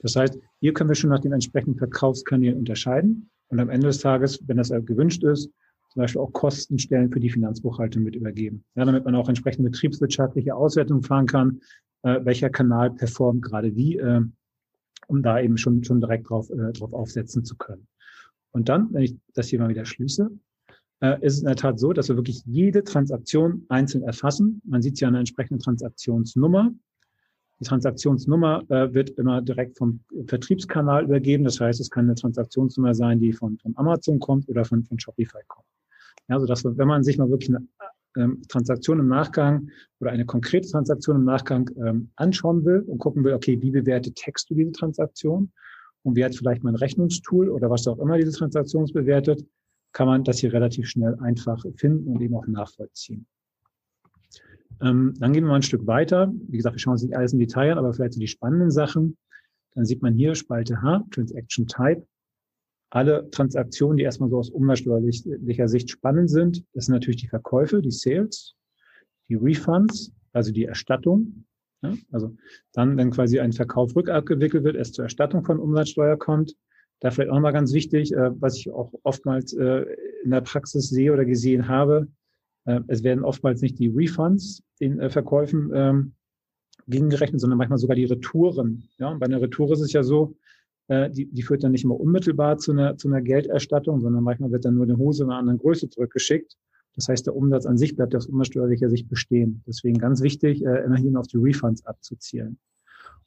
[0.00, 3.98] Das heißt, hier können wir schon nach den entsprechenden Verkaufskanälen unterscheiden und am Ende des
[3.98, 5.50] Tages, wenn das gewünscht ist,
[5.88, 8.64] zum Beispiel auch Kostenstellen für die Finanzbuchhaltung mit übergeben.
[8.74, 11.60] Ja, damit man auch entsprechend betriebswirtschaftliche Auswertungen fahren kann,
[12.02, 14.20] äh, welcher Kanal performt gerade wie, äh,
[15.08, 17.86] um da eben schon, schon direkt drauf, äh, drauf aufsetzen zu können.
[18.52, 20.30] Und dann, wenn ich das hier mal wieder schließe,
[21.00, 24.60] äh, ist es in der Tat so, dass wir wirklich jede Transaktion einzeln erfassen.
[24.64, 26.72] Man sieht ja eine entsprechende Transaktionsnummer.
[27.60, 31.44] Die Transaktionsnummer äh, wird immer direkt vom Vertriebskanal übergeben.
[31.44, 34.98] Das heißt, es kann eine Transaktionsnummer sein, die von, von Amazon kommt oder von, von
[34.98, 35.66] Shopify kommt.
[36.28, 37.66] Ja, also dass wenn man sich mal wirklich eine
[38.16, 39.68] ähm, Transaktion im Nachgang
[40.00, 44.16] oder eine konkrete Transaktion im Nachgang ähm, anschauen will und gucken will, okay, wie bewertet
[44.16, 45.52] Text du diese Transaktion
[46.02, 49.46] und wie hat vielleicht mein Rechnungstool oder was auch immer diese Transaktion bewertet,
[49.92, 53.26] kann man das hier relativ schnell einfach finden und eben auch nachvollziehen.
[54.80, 56.32] Ähm, dann gehen wir mal ein Stück weiter.
[56.48, 58.70] Wie gesagt, wir schauen uns nicht alles im Detail an, aber vielleicht so die spannenden
[58.70, 59.16] Sachen.
[59.74, 62.06] Dann sieht man hier Spalte H, Transaction Type.
[62.90, 67.82] Alle Transaktionen, die erstmal so aus umsatzsteuerlicher Sicht spannend sind, das sind natürlich die Verkäufe,
[67.82, 68.54] die Sales,
[69.28, 71.44] die Refunds, also die Erstattung.
[71.82, 72.34] Ja, also
[72.72, 76.56] dann, wenn quasi ein Verkauf rückabgewickelt wird, es zur Erstattung von Umsatzsteuer kommt.
[77.00, 79.84] Da vielleicht auch mal ganz wichtig, äh, was ich auch oftmals äh,
[80.24, 82.08] in der Praxis sehe oder gesehen habe,
[82.64, 86.12] äh, es werden oftmals nicht die Refunds den äh, Verkäufen ähm,
[86.88, 88.88] gegengerechnet, sondern manchmal sogar die Retouren.
[88.98, 90.36] Ja, und bei einer Retour ist es ja so,
[90.88, 94.64] die, die führt dann nicht immer unmittelbar zu einer, zu einer Gelderstattung, sondern manchmal wird
[94.64, 96.56] dann nur eine Hose in einer anderen Größe zurückgeschickt.
[96.94, 99.62] Das heißt, der Umsatz an sich bleibt aus umsatzsteuerlicher Sicht bestehen.
[99.66, 102.58] Deswegen ganz wichtig, äh, immerhin auf die Refunds abzuzielen.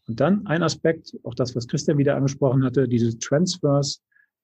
[0.07, 4.01] Und dann ein Aspekt, auch das, was Christian wieder angesprochen hatte, diese Transfers,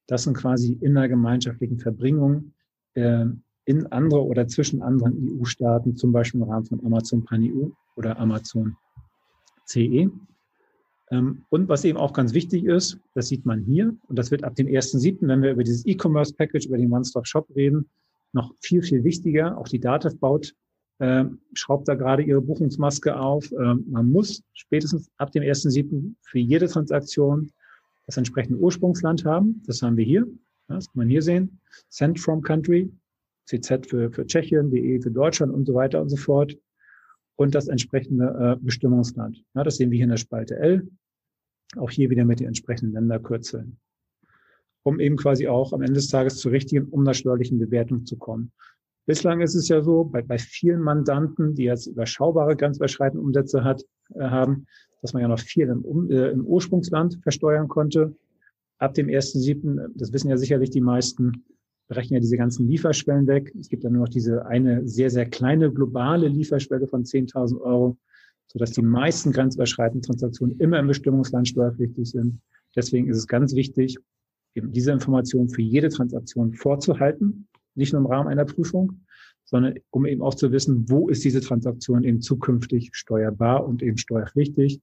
[0.07, 2.53] das sind quasi innergemeinschaftlichen Verbringungen
[2.93, 3.25] äh,
[3.65, 8.77] in andere oder zwischen anderen EU-Staaten, zum Beispiel im Rahmen von Amazon Pan-EU oder Amazon
[9.65, 10.09] CE.
[11.11, 14.43] Ähm, und was eben auch ganz wichtig ist, das sieht man hier, und das wird
[14.43, 17.89] ab dem 1.7., wenn wir über dieses E-Commerce-Package, über den One-Stop-Shop reden,
[18.33, 19.57] noch viel, viel wichtiger.
[19.57, 20.53] Auch die DATEV baut,
[20.99, 23.51] äh, schraubt da gerade ihre Buchungsmaske auf.
[23.51, 26.15] Äh, man muss spätestens ab dem 1.7.
[26.21, 27.51] für jede Transaktion
[28.05, 29.61] das entsprechende Ursprungsland haben.
[29.65, 30.27] Das haben wir hier.
[30.67, 31.59] Das kann man hier sehen.
[31.89, 32.91] Send from Country,
[33.45, 36.57] CZ für, für Tschechien, DE für Deutschland und so weiter und so fort
[37.37, 39.43] und das entsprechende äh, Bestimmungsland.
[39.55, 40.87] Ja, das sehen wir hier in der Spalte L.
[41.77, 43.77] Auch hier wieder mit den entsprechenden Länderkürzeln.
[44.83, 48.51] Um eben quasi auch am Ende des Tages zur richtigen umsatzsteuerlichen Bewertung zu kommen.
[49.05, 53.83] Bislang ist es ja so, bei, bei vielen Mandanten, die jetzt überschaubare grenzüberschreitende Umsätze hat,
[54.15, 54.65] äh, haben,
[55.01, 58.15] dass man ja noch viel im, um, äh, im Ursprungsland versteuern konnte.
[58.79, 61.43] Ab dem 1.7., das wissen ja sicherlich die meisten,
[61.87, 63.53] brechen ja diese ganzen Lieferschwellen weg.
[63.59, 67.97] Es gibt dann nur noch diese eine sehr, sehr kleine globale Lieferschwelle von 10.000 Euro,
[68.47, 72.39] sodass die meisten grenzüberschreitenden Transaktionen immer im Bestimmungsland steuerpflichtig sind.
[72.75, 73.97] Deswegen ist es ganz wichtig,
[74.55, 79.01] eben diese Information für jede Transaktion vorzuhalten, nicht nur im Rahmen einer Prüfung,
[79.45, 83.97] sondern um eben auch zu wissen, wo ist diese Transaktion eben zukünftig steuerbar und eben
[83.97, 84.81] steuerpflichtig,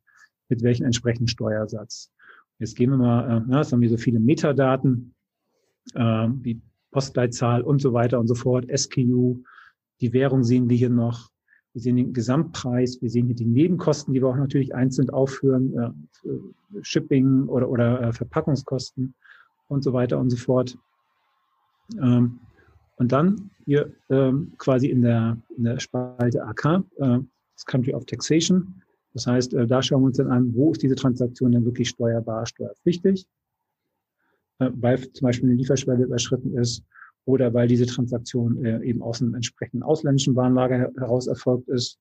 [0.48, 2.10] mit welchem entsprechenden Steuersatz.
[2.58, 5.14] Jetzt gehen wir mal, äh, jetzt haben wir so viele Metadaten,
[5.94, 6.62] äh, wie
[6.94, 9.42] Postleitzahl und so weiter und so fort, SKU,
[10.00, 11.28] die Währung sehen wir hier noch.
[11.72, 15.76] Wir sehen den Gesamtpreis, wir sehen hier die Nebenkosten, die wir auch natürlich einzeln aufführen,
[15.76, 16.30] äh,
[16.82, 19.12] Shipping oder, oder äh, Verpackungskosten
[19.66, 20.78] und so weiter und so fort.
[22.00, 22.38] Ähm,
[22.96, 26.64] und dann hier ähm, quasi in der, in der Spalte AK,
[26.98, 27.18] äh,
[27.56, 28.82] das Country of Taxation.
[29.14, 31.88] Das heißt, äh, da schauen wir uns dann an, wo ist diese Transaktion denn wirklich
[31.88, 33.26] steuerbar, steuerpflichtig.
[34.58, 36.84] Äh, weil zum Beispiel eine Lieferschwelle überschritten ist
[37.24, 41.98] oder weil diese Transaktion äh, eben aus einem entsprechenden ausländischen Warenlager heraus erfolgt ist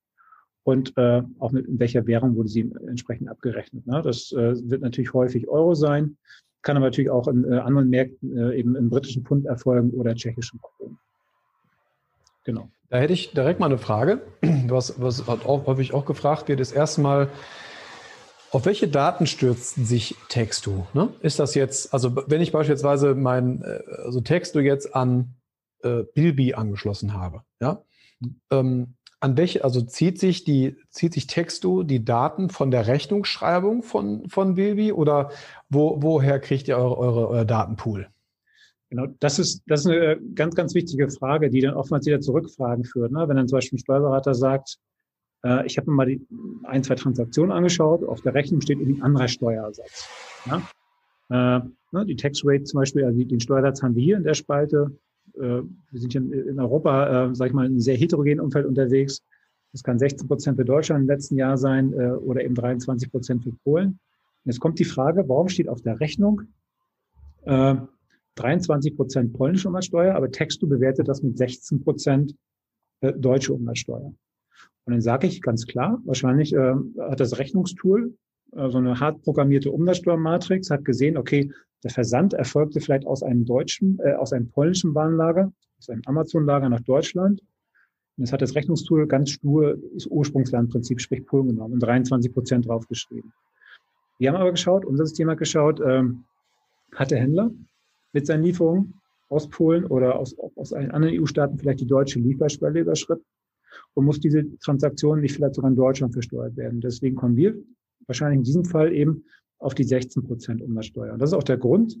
[0.62, 3.86] und äh, auch mit in welcher Währung wurde sie entsprechend abgerechnet.
[3.86, 4.00] Ne?
[4.02, 6.16] Das wird natürlich häufig Euro sein,
[6.62, 10.98] kann aber natürlich auch in anderen Märkten eben im britischen Pfund erfolgen oder tschechischen Kronen.
[12.44, 12.70] Genau.
[12.88, 14.22] Da hätte ich direkt mal eine Frage,
[14.68, 17.28] was, was häufig auch gefragt wird, ist erstmal,
[18.54, 20.84] auf welche Daten stürzt sich Textu?
[20.94, 21.08] Ne?
[21.20, 25.34] Ist das jetzt, also wenn ich beispielsweise mein, äh, also Textu jetzt an
[25.82, 27.82] äh, Bilby angeschlossen habe, ja,
[28.52, 33.82] ähm, an welche, also zieht sich die, zieht sich Textu die Daten von der Rechnungsschreibung
[33.82, 35.30] von, von Bilby oder
[35.68, 38.06] wo, woher kriegt ihr eure, eure, euer Datenpool?
[38.88, 42.84] Genau, das ist, das ist eine ganz, ganz wichtige Frage, die dann oftmals wieder Zurückfragen
[42.84, 43.10] führt.
[43.10, 43.26] Ne?
[43.26, 44.78] Wenn dann zum Beispiel ein Steuerberater sagt,
[45.44, 46.26] äh, ich habe mir mal die
[46.64, 48.02] ein, zwei Transaktionen angeschaut.
[48.04, 50.08] Auf der Rechnung steht irgendwie ein anderer Steuersatz.
[50.46, 50.62] Ja?
[51.30, 51.60] Äh,
[51.92, 54.90] ne, die Tax Rate zum Beispiel, also den Steuersatz haben wir hier in der Spalte.
[55.34, 58.66] Äh, wir sind hier in Europa, äh, sage ich mal, in einem sehr heterogenen Umfeld
[58.66, 59.22] unterwegs.
[59.72, 63.42] Das kann 16 Prozent für Deutschland im letzten Jahr sein äh, oder eben 23 Prozent
[63.42, 63.88] für Polen.
[63.88, 63.98] Und
[64.52, 66.42] jetzt kommt die Frage, warum steht auf der Rechnung
[67.44, 67.74] äh,
[68.36, 72.34] 23 Prozent polnische Umsatzsteuer, aber Textu bewertet das mit 16 Prozent
[73.00, 74.12] äh, deutsche Umsatzsteuer.
[74.86, 78.14] Und dann sage ich ganz klar, wahrscheinlich äh, hat das Rechnungstool
[78.52, 81.50] äh, so eine hart programmierte Umsatzsteuermatrix, hat gesehen, okay,
[81.82, 86.68] der Versand erfolgte vielleicht aus einem deutschen, äh, aus einem polnischen Warenlager, aus einem Amazon-Lager
[86.68, 87.40] nach Deutschland.
[88.16, 92.66] Und das hat das Rechnungstool ganz stur das Ursprungslandprinzip, sprich Polen genommen und 23 Prozent
[92.66, 93.32] draufgeschrieben.
[94.18, 96.24] Wir haben aber geschaut, unser System hat geschaut, ähm,
[96.94, 97.50] hat der Händler
[98.12, 102.80] mit seinen Lieferungen aus Polen oder aus, aus allen anderen EU-Staaten vielleicht die deutsche Lieferschwelle
[102.80, 103.24] überschritten
[103.94, 106.80] und muss diese Transaktion nicht vielleicht sogar in Deutschland versteuert werden.
[106.80, 107.54] Deswegen kommen wir
[108.06, 109.24] wahrscheinlich in diesem Fall eben
[109.58, 111.12] auf die 16 Prozent Umsatzsteuer.
[111.12, 111.98] Und das ist auch der Grund,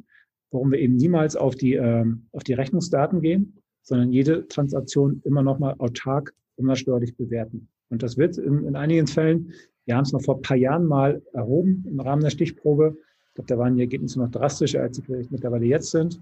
[0.50, 5.42] warum wir eben niemals auf die, ähm, auf die Rechnungsdaten gehen, sondern jede Transaktion immer
[5.42, 7.68] nochmal autark umsatzsteuerlich bewerten.
[7.90, 9.52] Und das wird in, in einigen Fällen,
[9.86, 12.96] wir haben es noch vor ein paar Jahren mal erhoben im Rahmen der Stichprobe.
[13.28, 16.20] Ich glaube, da waren die Ergebnisse noch drastischer, als sie vielleicht mittlerweile jetzt sind.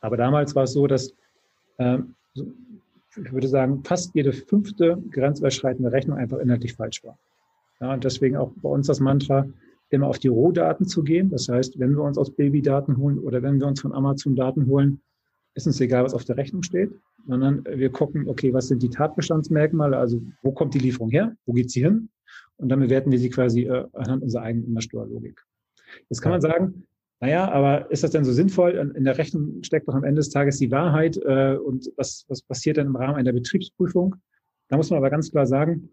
[0.00, 1.12] Aber damals war es so, dass
[1.78, 2.14] ähm,
[3.16, 7.18] ich würde sagen, fast jede fünfte grenzüberschreitende Rechnung einfach inhaltlich falsch war.
[7.80, 9.46] Ja, und deswegen auch bei uns das Mantra,
[9.90, 11.30] immer auf die Rohdaten zu gehen.
[11.30, 14.66] Das heißt, wenn wir uns aus Babydaten holen oder wenn wir uns von Amazon Daten
[14.66, 15.00] holen,
[15.54, 16.92] ist uns egal, was auf der Rechnung steht,
[17.26, 21.52] sondern wir gucken, okay, was sind die Tatbestandsmerkmale, also wo kommt die Lieferung her, wo
[21.52, 22.10] geht sie hin?
[22.58, 25.42] Und dann bewerten wir sie quasi äh, anhand unserer eigenen Umsatzsteuerlogik.
[26.10, 26.84] Jetzt kann man sagen,
[27.20, 28.72] naja, aber ist das denn so sinnvoll?
[28.94, 31.16] In der Rechnung steckt doch am Ende des Tages die Wahrheit.
[31.16, 34.14] Äh, und was, was passiert denn im Rahmen einer Betriebsprüfung?
[34.68, 35.90] Da muss man aber ganz klar sagen,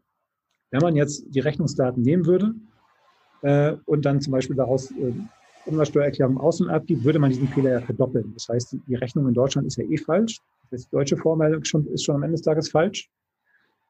[0.69, 2.53] wenn man jetzt die Rechnungsdaten nehmen würde
[3.41, 5.13] äh, und dann zum Beispiel daraus äh,
[5.65, 8.31] Umsatzsteuererklärung außen abgibt, würde man diesen Fehler ja verdoppeln.
[8.35, 10.39] Das heißt, die Rechnung in Deutschland ist ja eh falsch.
[10.71, 13.09] Die deutsche Vormeldung schon, ist schon am Ende des Tages falsch.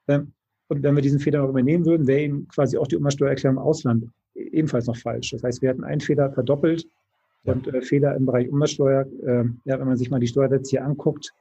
[0.07, 0.31] Ähm,
[0.67, 3.63] und wenn wir diesen Fehler noch übernehmen würden, wäre eben quasi auch die Umsatzsteuererklärung im
[3.63, 5.31] Ausland ebenfalls noch falsch.
[5.31, 6.87] Das heißt, wir hätten einen Fehler verdoppelt
[7.45, 10.85] und äh, Fehler im Bereich Umsatzsteuer, äh, ja, wenn man sich mal die Steuersätze hier
[10.85, 11.33] anguckt,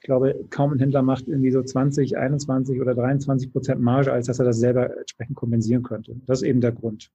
[0.00, 4.26] ich glaube, kaum ein Händler macht irgendwie so 20, 21 oder 23 Prozent Marge, als
[4.26, 6.16] dass er das selber entsprechend kompensieren könnte.
[6.26, 7.10] Das ist eben der Grund.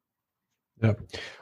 [0.81, 0.95] Ja,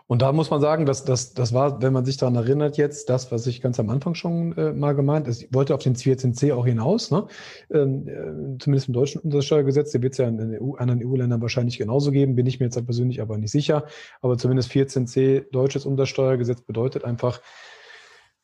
[0.05, 3.09] und da muss man sagen, dass das, das war, wenn man sich daran erinnert jetzt,
[3.09, 5.95] das, was ich ganz am Anfang schon äh, mal gemeint, ist, ich wollte auf den
[5.95, 7.25] 14c auch hinaus, ne?
[7.71, 11.41] Ähm, äh, zumindest im deutschen Umsatzsteuergesetz, der wird es ja in den EU, anderen EU-Ländern
[11.41, 13.87] wahrscheinlich genauso geben, bin ich mir jetzt persönlich aber nicht sicher,
[14.21, 17.41] aber zumindest 14c deutsches Umsatzsteuergesetz bedeutet einfach,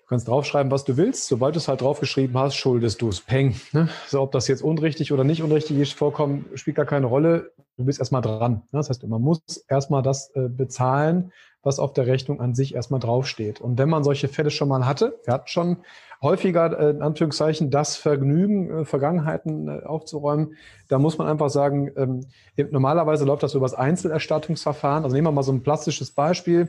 [0.09, 1.27] kannst draufschreiben, was du willst.
[1.27, 3.21] Sobald du es halt draufgeschrieben hast, schuldest du es.
[3.21, 3.55] Peng.
[3.73, 3.89] Ne?
[4.07, 7.51] So, ob das jetzt unrichtig oder nicht unrichtig ist, vorkommen, spielt gar keine Rolle.
[7.79, 8.55] Du bist erstmal dran.
[8.55, 8.61] Ne?
[8.73, 9.39] Das heißt, man muss
[9.69, 11.31] erstmal das äh, bezahlen,
[11.63, 13.61] was auf der Rechnung an sich erstmal draufsteht.
[13.61, 15.77] Und wenn man solche Fälle schon mal hatte, wir hatten schon
[16.21, 20.55] häufiger, äh, in Anführungszeichen, das Vergnügen, äh, Vergangenheiten aufzuräumen,
[20.89, 22.25] da muss man einfach sagen, ähm,
[22.69, 25.05] normalerweise läuft das über das Einzelerstattungsverfahren.
[25.05, 26.67] Also nehmen wir mal so ein plastisches Beispiel.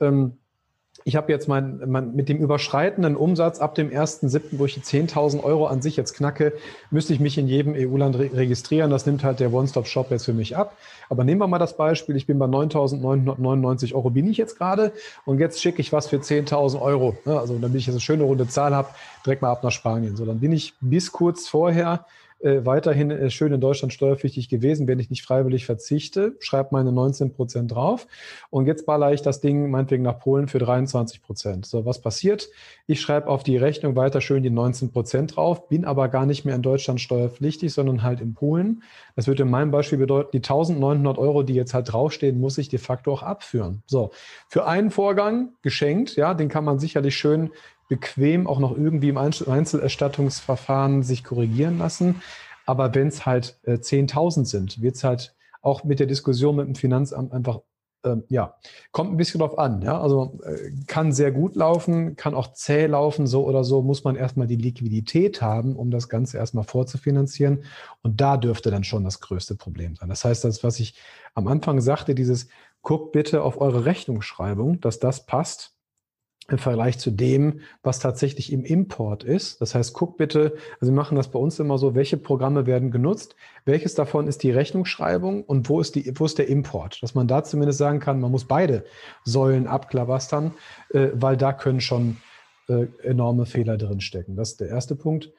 [0.00, 0.38] Ähm,
[1.04, 4.80] ich habe jetzt mein, mein, mit dem überschreitenden Umsatz ab dem 1.7., wo ich die
[4.80, 6.52] 10.000 Euro an sich jetzt knacke,
[6.90, 8.90] müsste ich mich in jedem EU-Land re registrieren.
[8.90, 10.76] Das nimmt halt der One-Stop-Shop jetzt für mich ab.
[11.08, 14.92] Aber nehmen wir mal das Beispiel, ich bin bei 9.999 Euro bin ich jetzt gerade
[15.24, 17.16] und jetzt schicke ich was für 10.000 Euro.
[17.24, 18.88] Also damit ich jetzt eine schöne runde Zahl habe,
[19.26, 20.16] direkt mal ab nach Spanien.
[20.16, 22.06] So, dann bin ich bis kurz vorher
[22.42, 26.92] äh, weiterhin äh, schön in Deutschland steuerpflichtig gewesen, wenn ich nicht freiwillig verzichte, schreibe meine
[26.92, 28.06] 19 Prozent drauf
[28.50, 31.66] und jetzt baller ich das Ding meinetwegen nach Polen für 23 Prozent.
[31.66, 32.48] So, was passiert?
[32.86, 36.44] Ich schreibe auf die Rechnung weiter schön die 19 Prozent drauf, bin aber gar nicht
[36.44, 38.82] mehr in Deutschland steuerpflichtig, sondern halt in Polen.
[39.16, 42.68] Das würde in meinem Beispiel bedeuten, die 1900 Euro, die jetzt halt draufstehen, muss ich
[42.68, 43.82] de facto auch abführen.
[43.86, 44.10] So,
[44.48, 47.50] für einen Vorgang geschenkt, ja, den kann man sicherlich schön
[47.92, 52.22] bequem auch noch irgendwie im Einzelerstattungsverfahren sich korrigieren lassen.
[52.64, 56.66] Aber wenn es halt äh, 10.000 sind, wird es halt auch mit der Diskussion mit
[56.66, 57.60] dem Finanzamt einfach
[58.04, 58.56] Ähm, ja,
[58.90, 59.82] kommt ein bisschen drauf an.
[59.82, 60.00] Ja?
[60.00, 64.16] Also äh, kann sehr gut laufen, kann auch zäh laufen, so oder so muss man
[64.16, 67.64] erstmal die Liquidität haben, um das Ganze erstmal vorzufinanzieren.
[68.02, 70.08] Und da dürfte dann schon das größte Problem sein.
[70.08, 70.94] Das heißt, das, was ich
[71.34, 72.48] am Anfang sagte, dieses
[72.80, 75.71] guckt bitte auf eure Rechnungsschreibung, dass das passt
[76.48, 79.60] im Vergleich zu dem, was tatsächlich im Import ist.
[79.60, 82.90] Das heißt, guck bitte, also wir machen das bei uns immer so, welche Programme werden
[82.90, 87.02] genutzt, welches davon ist die Rechnungsschreibung und wo ist, die, wo ist der Import?
[87.02, 88.84] Dass man da zumindest sagen kann, man muss beide
[89.24, 90.52] Säulen abklabastern,
[90.90, 92.16] äh, weil da können schon
[92.68, 94.36] äh, enorme Fehler drinstecken.
[94.36, 95.32] Das ist der erste Punkt.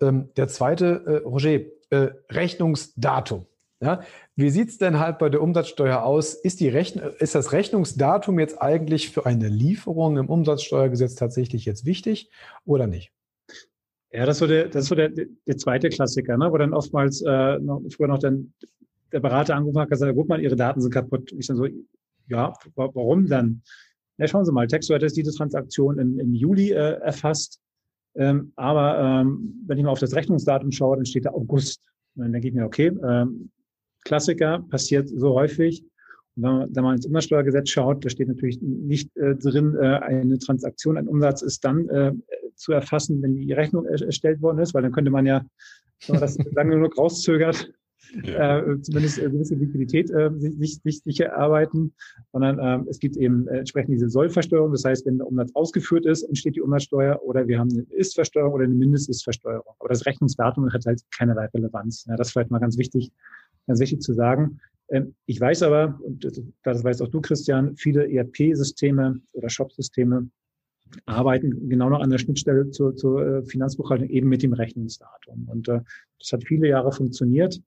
[0.00, 3.46] Ähm, der zweite, äh, Roger, äh, Rechnungsdatum.
[3.80, 4.00] Ja,
[4.34, 6.34] wie sieht's denn halt bei der Umsatzsteuer aus?
[6.34, 11.84] Ist, die Rechn ist das Rechnungsdatum jetzt eigentlich für eine Lieferung im Umsatzsteuergesetz tatsächlich jetzt
[11.84, 12.30] wichtig
[12.64, 13.12] oder nicht?
[14.10, 16.50] Ja, das ist so der, das ist so der, der zweite Klassiker, ne?
[16.50, 18.52] wo dann oftmals äh, noch, früher noch dann
[19.12, 21.32] der Berater angerufen hat und gesagt, guck mal, Ihre Daten sind kaputt.
[21.38, 21.68] Ich dann so,
[22.26, 23.62] ja, warum dann?
[24.16, 27.60] Ja, schauen Sie mal, Textwort ist diese Transaktion im, im Juli äh, erfasst.
[28.16, 31.80] Ähm, aber ähm, wenn ich mal auf das Rechnungsdatum schaue, dann steht da August.
[32.16, 33.50] Und dann denke ich mir, okay, ähm,
[34.08, 35.84] Klassiker, passiert so häufig.
[36.34, 39.98] Und wenn man, wenn man ins Umsatzsteuergesetz schaut, da steht natürlich nicht äh, drin, äh,
[39.98, 42.12] eine Transaktion, ein Umsatz ist dann äh,
[42.54, 45.44] zu erfassen, wenn die Rechnung erstellt worden ist, weil dann könnte man ja,
[46.06, 47.70] wenn man das lange genug rauszögert,
[48.22, 48.60] ja.
[48.60, 51.92] äh, zumindest eine gewisse Liquidität äh, sich, sich, sich erarbeiten,
[52.32, 54.72] sondern äh, es gibt eben äh, entsprechend diese Sollversteuerung.
[54.72, 58.54] Das heißt, wenn der Umsatz ausgeführt ist, entsteht die Umsatzsteuer oder wir haben eine Ist-Versteuerung
[58.54, 59.74] oder eine Mindest-Ist-Versteuerung.
[59.78, 62.06] Aber das Rechnungsdatum hat halt keinerlei Relevanz.
[62.08, 63.12] Ja, das ist vielleicht mal ganz wichtig,
[63.68, 64.60] ganz wichtig zu sagen.
[64.90, 66.26] Ähm, ich weiß aber, und
[66.64, 70.28] das weißt auch du, Christian, viele ERP-Systeme oder Shop-Systeme
[71.06, 75.48] arbeiten genau noch an der Schnittstelle zur, zur äh, Finanzbuchhaltung eben mit dem Rechnungsdatum.
[75.48, 75.80] Und äh,
[76.18, 77.60] das hat viele Jahre funktioniert,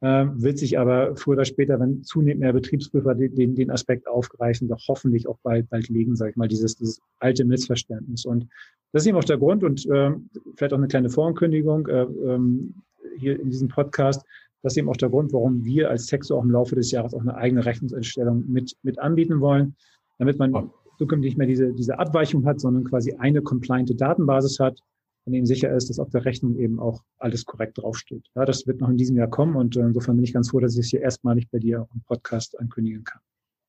[0.00, 4.68] äh, wird sich aber früher oder später, wenn zunehmend mehr Betriebsprüfer den, den Aspekt aufgreifen,
[4.68, 8.24] doch hoffentlich auch bald, bald legen, sage ich mal, dieses, dieses alte Missverständnis.
[8.24, 8.46] Und
[8.92, 10.12] das ist eben auch der Grund und äh,
[10.56, 12.74] vielleicht auch eine kleine Vorankündigung äh, ähm,
[13.16, 14.24] hier in diesem Podcast.
[14.64, 17.12] Das ist eben auch der Grund, warum wir als Texo auch im Laufe des Jahres
[17.12, 19.76] auch eine eigene Rechnungseinstellung mit, mit anbieten wollen,
[20.18, 24.78] damit man zukünftig nicht mehr diese, diese Abweichung hat, sondern quasi eine compliante Datenbasis hat,
[25.26, 28.24] an dem sicher ist, dass auf der Rechnung eben auch alles korrekt draufsteht.
[28.34, 30.60] Ja, das wird noch in diesem Jahr kommen und äh, insofern bin ich ganz froh,
[30.60, 33.20] dass ich es hier erstmalig bei dir im Podcast ankündigen kann.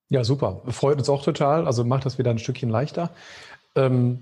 [0.08, 0.62] Ja, super.
[0.68, 1.66] Freut uns auch total.
[1.68, 3.12] Also macht das wieder ein Stückchen leichter.
[3.76, 4.20] Ähm,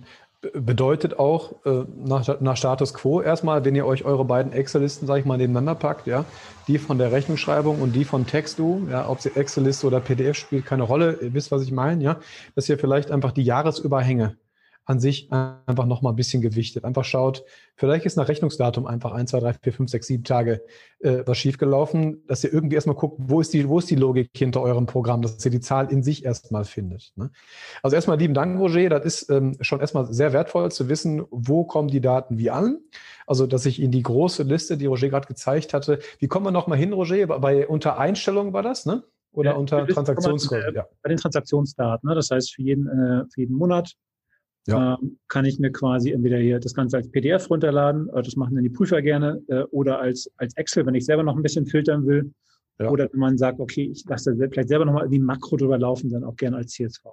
[0.53, 5.21] bedeutet auch äh, nach, nach, Status Quo erstmal, wenn ihr euch eure beiden Excel-Listen, sage
[5.21, 6.25] ich mal, nebeneinander packt, ja,
[6.67, 10.65] die von der Rechnungsschreibung und die von Textu, ja, ob sie Excel-Liste oder PDF spielt
[10.65, 12.17] keine Rolle, ihr wisst, was ich meine, ja,
[12.55, 14.35] dass ihr vielleicht einfach die Jahresüberhänge
[14.85, 16.83] an sich einfach noch mal ein bisschen gewichtet.
[16.83, 17.43] Einfach schaut,
[17.75, 20.61] vielleicht ist nach Rechnungsdatum einfach ein, zwei, drei, vier, fünf, sechs, sieben Tage
[20.99, 24.29] äh, was schiefgelaufen, dass ihr irgendwie erstmal guckt, wo ist die, wo ist die Logik
[24.35, 27.13] hinter eurem Programm, dass ihr die Zahl in sich erstmal findet.
[27.15, 27.31] Ne?
[27.81, 28.89] Also erstmal lieben Dank, Roger.
[28.89, 32.79] Das ist ähm, schon erstmal sehr wertvoll zu wissen, wo kommen die Daten wie an.
[33.25, 36.51] Also, dass ich in die große Liste, die Roger gerade gezeigt hatte, wie kommen wir
[36.51, 37.27] noch mal hin, Roger?
[37.27, 39.03] Bei unter Einstellungen war das, ne?
[39.31, 40.75] Oder ja, unter Transaktionsdaten?
[40.75, 40.85] Ja.
[41.01, 42.07] Bei den Transaktionsdaten.
[42.07, 42.15] Ne?
[42.15, 43.93] Das heißt, für jeden, äh, für jeden Monat
[44.67, 44.97] ja.
[45.01, 48.55] ähm, kann ich mir quasi entweder hier das Ganze als PDF runterladen, äh, das machen
[48.55, 51.65] dann die Prüfer gerne, äh, oder als, als Excel, wenn ich selber noch ein bisschen
[51.65, 52.31] filtern will.
[52.79, 52.89] Ja.
[52.89, 56.09] Oder wenn man sagt, okay, ich lasse vielleicht selber nochmal wie ein Makro drüber laufen,
[56.09, 57.05] dann auch gerne als CSV.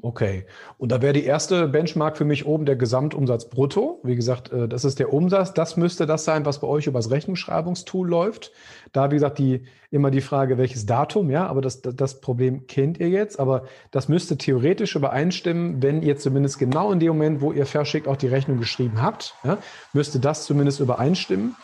[0.00, 0.44] Okay.
[0.76, 4.00] Und da wäre die erste Benchmark für mich oben der Gesamtumsatz brutto.
[4.04, 5.54] Wie gesagt, äh, das ist der Umsatz.
[5.54, 8.52] Das müsste das sein, was bei euch übers Rechnungsschreibungstool läuft.
[8.92, 13.00] Da, wie gesagt, die, immer die Frage, welches Datum, ja, aber das, das Problem kennt
[13.00, 13.40] ihr jetzt.
[13.40, 18.06] Aber das müsste theoretisch übereinstimmen, wenn ihr zumindest genau in dem Moment, wo ihr verschickt,
[18.06, 19.58] auch die Rechnung geschrieben habt, ja,
[19.92, 21.56] müsste das zumindest übereinstimmen.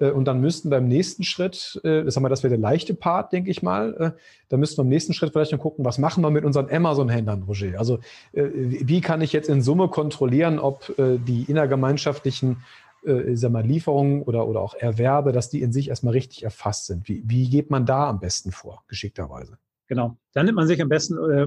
[0.00, 2.94] Äh, und dann müssten beim nächsten Schritt, äh, das, haben wir, das wäre der leichte
[2.94, 5.98] Part, denke ich mal, äh, da müssten wir im nächsten Schritt vielleicht noch gucken, was
[5.98, 7.78] machen wir mit unseren Amazon-Händlern, Roger?
[7.78, 8.00] Also
[8.32, 12.58] wie kann ich jetzt in Summe kontrollieren, ob die innergemeinschaftlichen
[13.02, 17.08] ich sag Lieferungen oder, oder auch Erwerbe, dass die in sich erstmal richtig erfasst sind.
[17.08, 19.58] Wie, wie geht man da am besten vor, geschickterweise?
[19.88, 20.16] Genau.
[20.32, 21.46] Dann nimmt man sich am besten äh,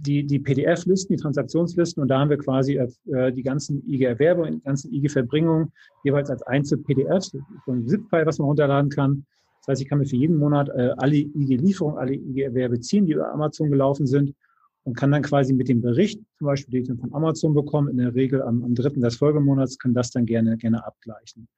[0.00, 4.52] die, die PDF-Listen, die Transaktionslisten und da haben wir quasi äh, die ganzen IG-Erwerbe und
[4.52, 5.72] die ganzen IG-Verbringungen
[6.04, 9.26] jeweils als Einzel-PDFs, so ein ZIP-File, was man runterladen kann.
[9.60, 13.12] Das heißt, ich kann mir für jeden Monat äh, alle IG-Lieferungen, alle IG-Erwerbe ziehen, die
[13.12, 14.34] über Amazon gelaufen sind
[14.84, 17.90] und kann dann quasi mit dem Bericht, zum Beispiel, den ich dann von Amazon bekomme,
[17.90, 21.48] in der Regel am, am dritten des Folgemonats, kann das dann gerne, gerne abgleichen.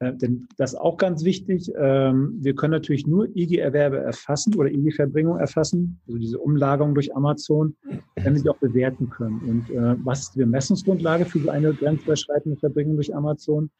[0.00, 1.70] Äh, denn das ist auch ganz wichtig.
[1.76, 7.76] Ähm, wir können natürlich nur IG-Erwerbe erfassen oder IG-Verbringung erfassen, also diese Umlagerung durch Amazon,
[8.16, 9.40] wenn wir sie auch bewerten können.
[9.40, 13.70] Und äh, was ist die Bemessungsgrundlage für so eine grenzüberschreitende Verbringung durch Amazon?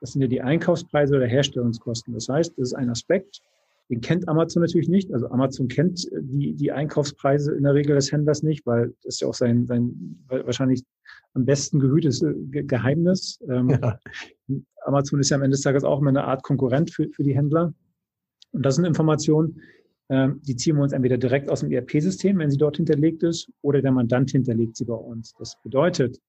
[0.00, 2.14] Das sind ja die Einkaufspreise oder Herstellungskosten.
[2.14, 3.40] Das heißt, das ist ein Aspekt,
[3.90, 5.12] Den kennt Amazon natürlich nicht.
[5.12, 9.20] Also Amazon kennt die, die Einkaufspreise in der Regel des Händlers nicht, weil das ist
[9.20, 10.82] ja auch sein, sein wahrscheinlich
[11.34, 13.42] am besten gehütetes äh, Geheimnis.
[13.48, 13.98] Ähm, ja.
[14.84, 17.34] Amazon ist ja am Ende des Tages auch immer eine Art Konkurrent für, für die
[17.34, 17.74] Händler.
[18.52, 19.60] Und das sind Informationen,
[20.08, 23.50] ähm, die ziehen wir uns entweder direkt aus dem ERP-System, wenn sie dort hinterlegt ist,
[23.62, 25.34] oder der Mandant hinterlegt sie bei uns.
[25.38, 26.20] Das bedeutet,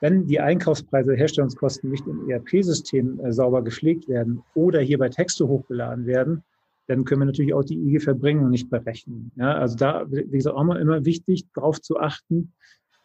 [0.00, 5.48] wenn die Einkaufspreise, Herstellungskosten nicht im ERP-System äh, sauber gepflegt werden oder hier bei Texte
[5.48, 6.44] hochgeladen werden,
[6.86, 9.30] dann können wir natürlich auch die IG-Verbringung nicht berechnen.
[9.36, 12.52] Ja, also da, wie gesagt, auch mal immer wichtig, darauf zu achten,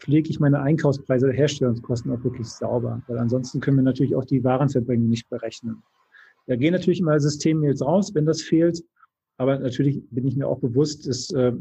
[0.03, 4.43] pflege ich meine Einkaufspreise Herstellungskosten auch wirklich sauber, weil ansonsten können wir natürlich auch die
[4.43, 5.81] Warenverbringung nicht berechnen.
[6.45, 8.83] Da gehen natürlich immer Systemmails raus, wenn das fehlt.
[9.37, 11.53] Aber natürlich bin ich mir auch bewusst, dass äh,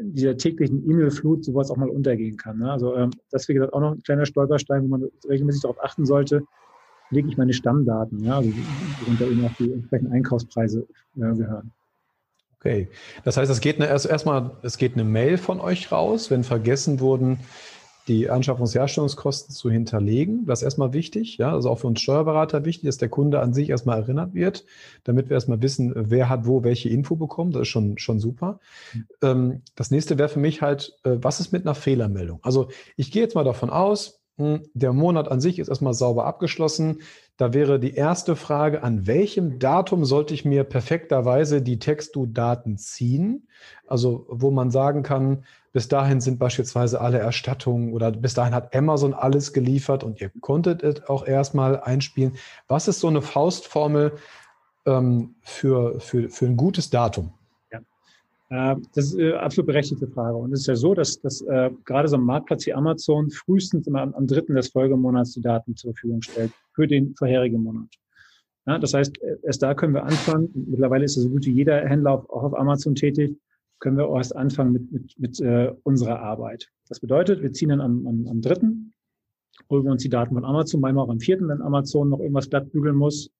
[0.00, 2.58] dieser täglichen E-Mail-Flut sowas auch mal untergehen kann.
[2.58, 2.70] Ne?
[2.70, 6.42] Also ähm, das wäre auch noch ein kleiner Stolperstein, wo man regelmäßig darauf achten sollte,
[7.10, 8.50] lege ich meine Stammdaten, ja, also
[9.00, 10.86] worunter eben auch die entsprechenden Einkaufspreise
[11.16, 11.72] äh, gehören.
[12.64, 12.88] Okay,
[13.24, 16.44] das heißt, es geht eine, erst erstmal, es geht eine Mail von euch raus, wenn
[16.44, 17.40] vergessen wurden,
[18.08, 20.46] die Anschaffungsherstellungskosten zu hinterlegen.
[20.46, 23.52] Das ist erstmal wichtig, ja, also auch für uns Steuerberater wichtig, dass der Kunde an
[23.52, 24.64] sich erstmal erinnert wird,
[25.04, 27.52] damit wir erstmal wissen, wer hat wo welche Info bekommen.
[27.52, 28.60] Das ist schon, schon super.
[29.20, 29.60] Mhm.
[29.74, 32.40] das nächste wäre für mich halt, äh, was ist mit einer Fehlermeldung?
[32.42, 37.02] Also ich gehe jetzt mal davon aus, der Monat an sich ist erstmal sauber abgeschlossen.
[37.36, 43.46] Da wäre die erste Frage, an welchem Datum sollte ich mir perfekterweise die Textu-Daten ziehen?
[43.86, 48.74] Also wo man sagen kann, bis dahin sind beispielsweise alle Erstattungen oder bis dahin hat
[48.74, 52.36] Amazon alles geliefert und ihr konntet es auch erstmal einspielen.
[52.68, 54.12] Was ist so eine Faustformel
[54.86, 57.32] ähm, für, für, für ein gutes Datum?
[58.54, 60.36] Äh, das ist eine absolut berechtigte Frage.
[60.36, 63.86] Und es ist ja so, dass, dass äh, gerade so ein Marktplatz wie Amazon frühestens
[63.88, 67.88] immer am, am dritten des Folgemonats die Daten zur Verfügung stellt für den vorherigen Monat.
[68.66, 70.50] Ja, das heißt, erst da können wir anfangen.
[70.54, 73.36] Mittlerweile ist so gut wie jeder Händler auch auf Amazon tätig.
[73.80, 76.70] Können wir auch erst anfangen mit, mit, mit äh, unserer Arbeit.
[76.88, 78.94] Das bedeutet, wir ziehen dann am, am, am dritten,
[79.68, 82.48] holen wir uns die Daten von Amazon, manchmal auch am vierten, wenn Amazon noch irgendwas
[82.48, 83.30] glatt bügeln muss.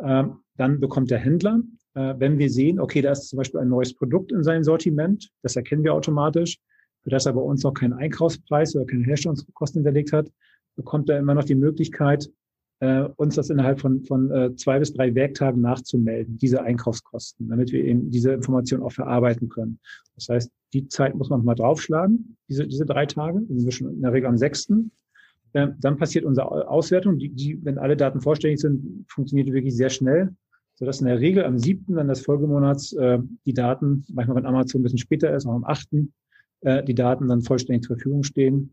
[0.00, 3.68] Ähm, dann bekommt der Händler äh, wenn wir sehen, okay, da ist zum Beispiel ein
[3.68, 6.58] neues Produkt in seinem Sortiment, das erkennen wir automatisch,
[7.02, 10.30] für das er bei uns noch keinen Einkaufspreis oder keine Herstellungskosten hinterlegt hat,
[10.76, 12.30] bekommt er immer noch die Möglichkeit,
[12.80, 17.72] äh, uns das innerhalb von, von äh, zwei bis drei Werktagen nachzumelden, diese Einkaufskosten, damit
[17.72, 19.80] wir eben diese Information auch verarbeiten können.
[20.14, 23.92] Das heißt, die Zeit muss man mal draufschlagen, diese, diese drei Tage, sind wir schon
[23.92, 24.92] in der Regel am sechsten.
[25.54, 29.90] Äh, dann passiert unsere Auswertung, die, die, wenn alle Daten vollständig sind, funktioniert wirklich sehr
[29.90, 30.34] schnell
[30.78, 34.80] sodass in der Regel am siebten dann des Folgemonats äh, die Daten, manchmal wenn Amazon
[34.80, 36.12] ein bisschen später ist, auch am achten,
[36.60, 38.72] äh, die Daten dann vollständig zur Verfügung stehen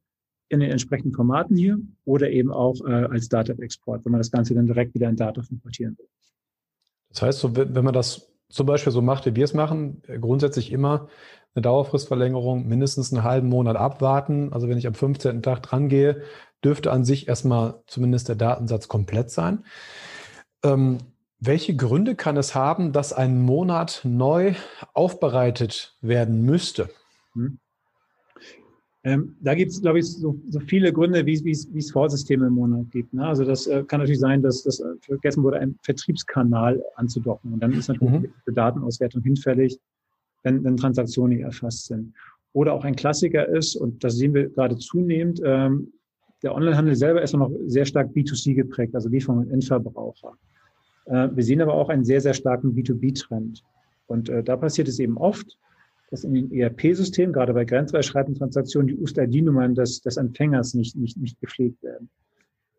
[0.50, 4.54] in den entsprechenden Formaten hier oder eben auch äh, als Data-Export, wenn man das Ganze
[4.54, 6.08] dann direkt wieder in Data importieren will.
[7.10, 10.20] Das heißt, so, wenn man das zum Beispiel so macht, wie wir es machen, äh,
[10.20, 11.08] grundsätzlich immer
[11.56, 14.54] eine Dauerfristverlängerung mindestens einen halben Monat abwarten.
[14.54, 15.42] Also wenn ich am 15.
[15.42, 16.22] Tag dran gehe,
[16.64, 19.64] dürfte an sich erstmal zumindest der Datensatz komplett sein.
[20.64, 21.00] Ähm,
[21.40, 24.54] welche Gründe kann es haben, dass ein Monat neu
[24.94, 26.90] aufbereitet werden müsste?
[27.34, 27.60] Hm.
[29.04, 32.90] Ähm, da gibt es, glaube ich, so, so, viele Gründe, wie es Vorsysteme im Monat
[32.90, 33.14] gibt.
[33.14, 33.24] Ne?
[33.24, 37.54] Also das äh, kann natürlich sein, dass das äh, vergessen wurde, einen Vertriebskanal anzudocken.
[37.54, 38.34] Und dann ist natürlich mhm.
[38.48, 39.78] die Datenauswertung hinfällig,
[40.42, 42.16] wenn, wenn Transaktionen erfasst sind.
[42.54, 45.92] Oder auch ein Klassiker ist, und das sehen wir gerade zunehmend, ähm,
[46.42, 50.34] der Onlinehandel selber ist noch sehr stark B2C geprägt, also Lieferung an Endverbraucher.
[51.06, 53.64] Äh, wir sehen aber auch einen sehr, sehr starken B2B-Trend.
[54.08, 55.58] Und äh, da passiert es eben oft,
[56.12, 61.18] dass in den ERP-Systemen, gerade bei grenzüberschreitenden Transaktionen, die UST-ID-Nummern des, des Empfängers nicht, nicht,
[61.18, 62.10] nicht gepflegt werden.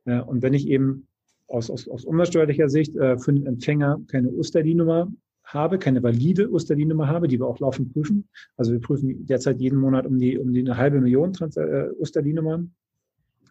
[0.04, 1.06] Äh, und wenn ich eben
[1.48, 5.12] aus, aus, aus umsatzsteuerlicher Sicht für den Empfänger keine UST-ID-Nummer
[5.46, 8.28] habe, keine valide UST-ID-Nummer habe, die wir auch laufend prüfen.
[8.56, 11.88] Also wir prüfen derzeit jeden Monat um die, um die eine halbe Million Trans äh,
[11.98, 12.74] UST-ID-Nummern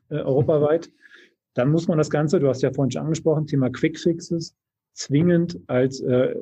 [0.10, 0.92] äh, europaweit.
[1.54, 4.56] Dann muss man das Ganze, du hast ja vorhin schon angesprochen, Thema Quick Fixes,
[4.96, 6.38] zwingend als äh, äh,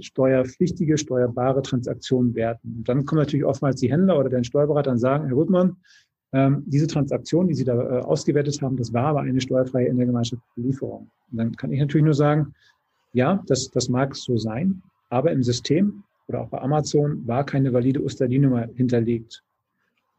[0.00, 2.76] steuerpflichtige, steuerbare Transaktion werten.
[2.78, 5.76] Und dann kommen natürlich oftmals die Händler oder der Steuerberater und sagen, Herr Gutmann,
[6.32, 10.68] ähm, diese Transaktion, die Sie da äh, ausgewertet haben, das war aber eine steuerfreie intergemeinschaftliche
[10.68, 11.10] Lieferung.
[11.32, 12.54] Und dann kann ich natürlich nur sagen,
[13.14, 17.72] ja, das, das mag so sein, aber im System oder auch bei Amazon war keine
[17.72, 19.42] valide USTAD-Nummer hinterlegt.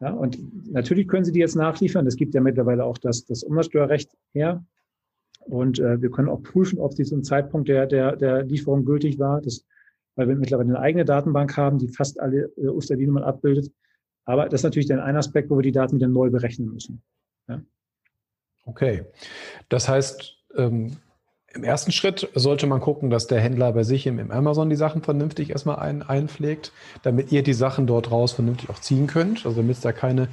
[0.00, 0.36] Ja, und
[0.70, 2.06] natürlich können Sie die jetzt nachliefern.
[2.08, 4.62] Es gibt ja mittlerweile auch das, das Umsatzsteuerrecht her.
[5.44, 9.18] Und äh, wir können auch prüfen, ob sie zum Zeitpunkt der, der, der Lieferung gültig
[9.18, 9.64] war, das,
[10.16, 13.72] weil wir mittlerweile eine eigene Datenbank haben, die fast alle äh, Osterlinummern abbildet.
[14.24, 17.02] Aber das ist natürlich dann ein Aspekt, wo wir die Daten wieder neu berechnen müssen.
[17.48, 17.60] Ja.
[18.64, 19.04] Okay.
[19.68, 20.96] Das heißt, ähm,
[21.54, 24.76] Im ersten Schritt sollte man gucken, dass der Händler bei sich im, im Amazon die
[24.76, 26.72] Sachen vernünftig erstmal ein, einpflegt,
[27.02, 29.44] damit ihr die Sachen dort raus vernünftig auch ziehen könnt.
[29.44, 30.28] Also damit es da keine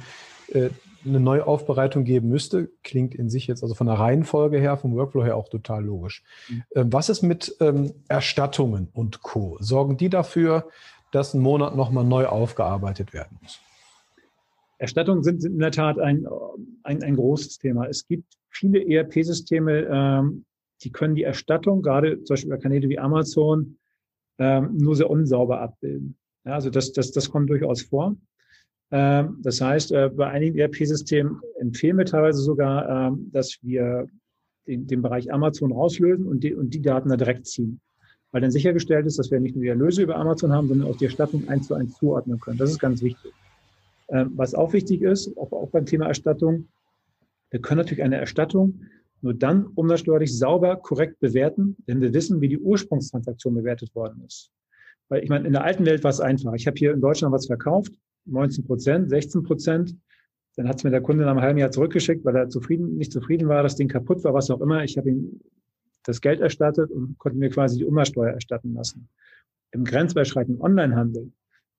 [0.48, 0.70] äh,
[1.04, 5.24] eine Neuaufbereitung geben müsste, klingt in sich jetzt also von der Reihenfolge her, vom Workflow
[5.24, 6.22] her auch total logisch.
[6.48, 6.62] Mhm.
[6.74, 9.56] Ähm, was ist mit ähm, Erstattungen und Co?
[9.60, 10.68] Sorgen die dafür,
[11.12, 13.60] dass ein Monat nochmal neu aufgearbeitet werden muss?
[14.78, 16.26] Erstattungen sind, sind in der Tat ein,
[16.84, 17.86] ein, ein großes Thema.
[17.86, 20.44] Es gibt viele ERP-Systeme, ähm,
[20.82, 23.76] die können die Erstattung, gerade zum Beispiel bei Kanäle wie Amazon,
[24.38, 26.16] ähm, nur sehr unsauber abbilden.
[26.44, 28.16] Ja, also das, das, das kommt durchaus vor.
[28.90, 34.06] Ähm, das heißt, äh, bei einigen ERP-Systemen empfehlen wir teilweise sogar, ähm, dass wir
[34.66, 37.80] den, den Bereich Amazon rauslösen und die, und die Daten da direkt ziehen.
[38.32, 40.96] Weil dann sichergestellt ist, dass wir nicht nur die Erlöse über Amazon haben, sondern auch
[40.96, 42.58] die Erstattung eins zu eins zuordnen können.
[42.58, 43.32] Das ist ganz wichtig.
[44.08, 46.68] Ähm, was auch wichtig ist, auch, auch beim Thema Erstattung,
[47.50, 48.80] wir können natürlich eine Erstattung
[49.22, 54.50] nur dann umsatzsteuerlich sauber, korrekt bewerten, wenn wir wissen, wie die Ursprungstransaktion bewertet worden ist.
[55.08, 56.54] Weil ich meine, in der alten Welt war es einfach.
[56.54, 57.92] Ich habe hier in Deutschland was verkauft,
[58.26, 59.96] 19 Prozent, 16 Prozent.
[60.56, 63.12] Dann hat es mir der Kunde nach einem halben Jahr zurückgeschickt, weil er zufrieden, nicht
[63.12, 64.84] zufrieden war, das Ding kaputt war, was auch immer.
[64.84, 65.40] Ich habe ihm
[66.04, 69.08] das Geld erstattet und konnte mir quasi die Umsatzsteuer erstatten lassen.
[69.72, 71.30] Im grenzüberschreitenden Onlinehandel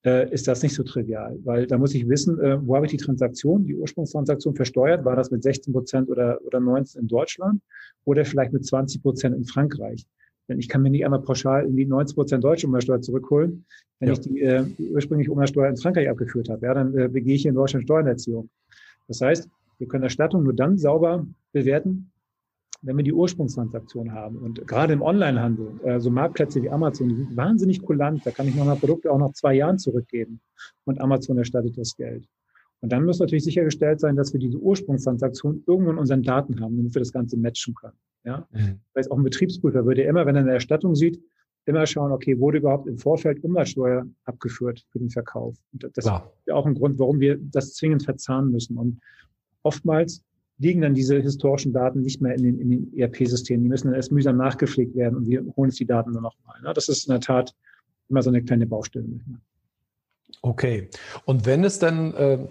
[0.04, 2.92] äh, ist das nicht so trivial, weil da muss ich wissen, äh, wo habe ich
[2.92, 5.04] die Transaktion, die Ursprungstransaktion versteuert?
[5.04, 7.60] War das mit 16 Prozent oder, oder 19 in Deutschland
[8.04, 10.06] oder vielleicht mit 20 Prozent in Frankreich?
[10.48, 13.64] Denn ich kann mir nicht einmal pauschal in die 90 Prozent deutsche Umsatzsteuer zurückholen,
[14.00, 14.12] wenn ja.
[14.12, 16.66] ich die, äh, ursprüngliche Umsatzsteuer in Frankreich abgeführt habe.
[16.66, 18.48] Ja, dann äh, begehe ich hier in Deutschland Steuererziehung.
[19.08, 22.12] Das heißt, wir können Erstattung nur dann sauber bewerten,
[22.82, 24.36] wenn wir die Ursprungstransaktion haben.
[24.38, 28.26] Und gerade im Onlinehandel, äh, so Marktplätze wie Amazon, die sind wahnsinnig kulant.
[28.26, 30.40] Da kann ich nochmal Produkte auch nach zwei Jahren zurückgeben
[30.84, 32.26] und Amazon erstattet das Geld.
[32.82, 36.76] Und dann muss natürlich sichergestellt sein, dass wir diese Ursprungstransaktion irgendwo in unseren Daten haben,
[36.76, 37.96] damit wir das Ganze matchen können.
[38.24, 38.46] Ja?
[38.50, 38.80] Mhm.
[38.92, 41.22] Das heißt, auch ein Betriebsprüfer würde immer, wenn er eine Erstattung sieht,
[41.64, 45.56] immer schauen, okay, wurde überhaupt im Vorfeld Umsatzsteuer abgeführt für den Verkauf?
[45.72, 46.32] Und das Klar.
[46.44, 48.76] ist auch ein Grund, warum wir das zwingend verzahnen müssen.
[48.76, 49.00] Und
[49.62, 50.24] oftmals
[50.58, 53.62] liegen dann diese historischen Daten nicht mehr in den, in den ERP-Systemen.
[53.62, 56.60] Die müssen dann erst mühsam nachgepflegt werden und wir holen uns die Daten dann nochmal.
[56.62, 56.72] Ne?
[56.74, 57.54] Das ist in der Tat
[58.08, 59.06] immer so eine kleine Baustelle.
[60.40, 60.88] Okay.
[61.24, 62.46] Und wenn es dann äh,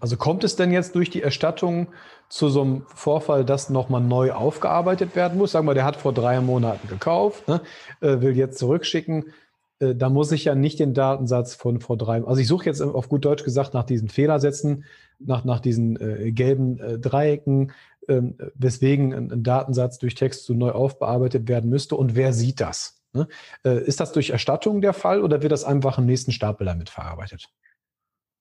[0.00, 1.88] also kommt es denn jetzt durch die Erstattung
[2.28, 5.52] zu so einem Vorfall, dass nochmal neu aufgearbeitet werden muss?
[5.52, 7.60] Sagen wir, der hat vor drei Monaten gekauft, ne,
[8.00, 9.32] äh, will jetzt zurückschicken.
[9.80, 12.22] Äh, da muss ich ja nicht den Datensatz von vor drei.
[12.24, 14.84] Also ich suche jetzt auf gut Deutsch gesagt nach diesen Fehlersätzen,
[15.18, 17.72] nach, nach diesen äh, gelben äh, Dreiecken,
[18.08, 21.96] ähm, weswegen ein, ein, Datensatz durch Text so neu aufbearbeitet werden müsste.
[21.96, 23.02] Und wer sieht das?
[23.12, 23.26] Ne?
[23.64, 26.88] Äh, ist das durch Erstattung der Fall oder wird das einfach im nächsten Stapel damit
[26.88, 27.48] verarbeitet?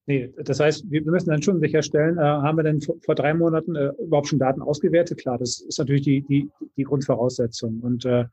[0.08, 3.34] Nee, das heißt, wir müssen dann schon sicherstellen, äh, haben wir denn vor, vor drei
[3.34, 5.18] Monaten äh, überhaupt schon Daten ausgewertet?
[5.18, 7.80] Klar, das ist natürlich die, die, die Grundvoraussetzung.
[7.80, 8.26] Und äh,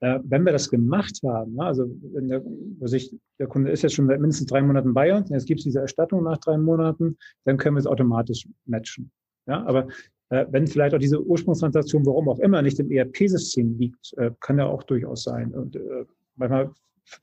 [0.00, 2.42] äh, wenn wir das gemacht haben, ne, also wenn der,
[2.78, 5.58] was ich, der Kunde ist jetzt schon seit mindestens drei Monaten bei uns, jetzt gibt
[5.58, 9.10] es diese Erstattung nach drei Monaten, dann können wir es automatisch matchen.
[9.46, 9.88] Ja, aber
[10.28, 14.58] äh, wenn vielleicht auch diese Ursprungstransaktion, warum auch immer, nicht im ERP-System liegt, äh, kann
[14.58, 15.52] ja auch durchaus sein.
[15.52, 16.04] Und äh,
[16.36, 16.70] manchmal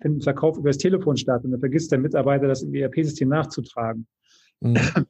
[0.01, 4.07] findet Verkauf über das Telefon statt und dann vergisst der Mitarbeiter, das im ERP-System nachzutragen.
[4.61, 4.77] Mhm.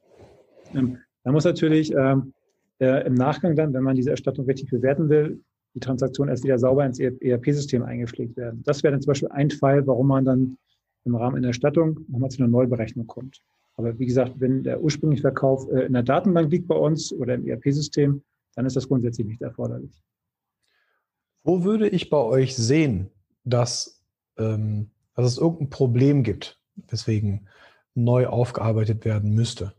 [0.74, 2.34] Ähm, da muss natürlich ähm,
[2.80, 5.40] äh, im Nachgang dann, wenn man diese Erstattung richtig bewerten will,
[5.74, 8.62] die Transaktion erst wieder sauber ins ERP-System eingepflegt werden.
[8.64, 10.58] Das wäre dann zum Beispiel ein Fall, warum man dann
[11.04, 13.42] im Rahmen einer Erstattung nochmal zu einer Neuberechnung kommt.
[13.76, 17.34] Aber wie gesagt, wenn der ursprüngliche Verkauf äh, in der Datenbank liegt bei uns oder
[17.34, 18.22] im ERP-System,
[18.54, 20.02] dann ist das grundsätzlich nicht erforderlich.
[21.44, 23.10] Wo würde ich bei euch sehen,
[23.44, 23.95] dass
[24.38, 27.48] ähm, dass es irgendein Problem gibt, weswegen
[27.94, 29.72] neu aufgearbeitet werden müsste.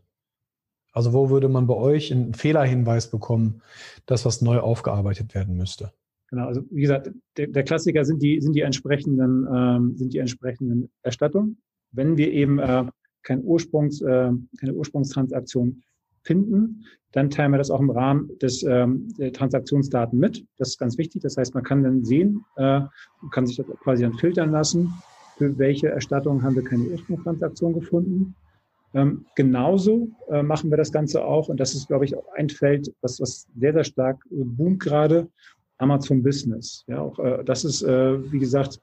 [0.92, 3.62] Also wo würde man bei euch einen Fehlerhinweis bekommen,
[4.06, 5.92] dass was neu aufgearbeitet werden müsste?
[6.30, 10.18] Genau, also wie gesagt, der, der Klassiker sind die, sind die entsprechenden, ähm, sind die
[10.18, 11.58] entsprechenden Erstattungen.
[11.92, 12.84] Wenn wir eben äh,
[13.22, 15.82] kein Ursprungs, äh, keine Ursprungstransaktion
[16.28, 20.44] finden, dann teilen wir das auch im Rahmen des ähm, Transaktionsdaten mit.
[20.58, 21.22] Das ist ganz wichtig.
[21.22, 22.82] Das heißt, man kann dann sehen, äh,
[23.30, 24.92] kann sich das quasi dann filtern lassen,
[25.38, 28.34] für welche Erstattungen haben wir keine Ursprungstransaktion gefunden.
[28.94, 32.48] Ähm, genauso äh, machen wir das Ganze auch, und das ist, glaube ich, auch ein
[32.48, 35.28] Feld, was, was sehr, sehr stark boomt gerade,
[35.78, 36.84] Amazon Business.
[36.88, 38.80] Ja, auch, äh, das ist, äh, wie gesagt,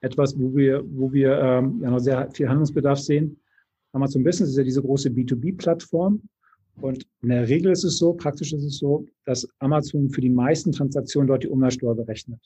[0.00, 3.38] etwas, wo wir, wo wir ähm, ja noch sehr viel Handlungsbedarf sehen.
[3.92, 6.20] Amazon Business ist ja diese große B2B-Plattform,
[6.80, 10.30] und in der Regel ist es so, praktisch ist es so, dass Amazon für die
[10.30, 12.40] meisten Transaktionen dort die Umsatzsteuer berechnet.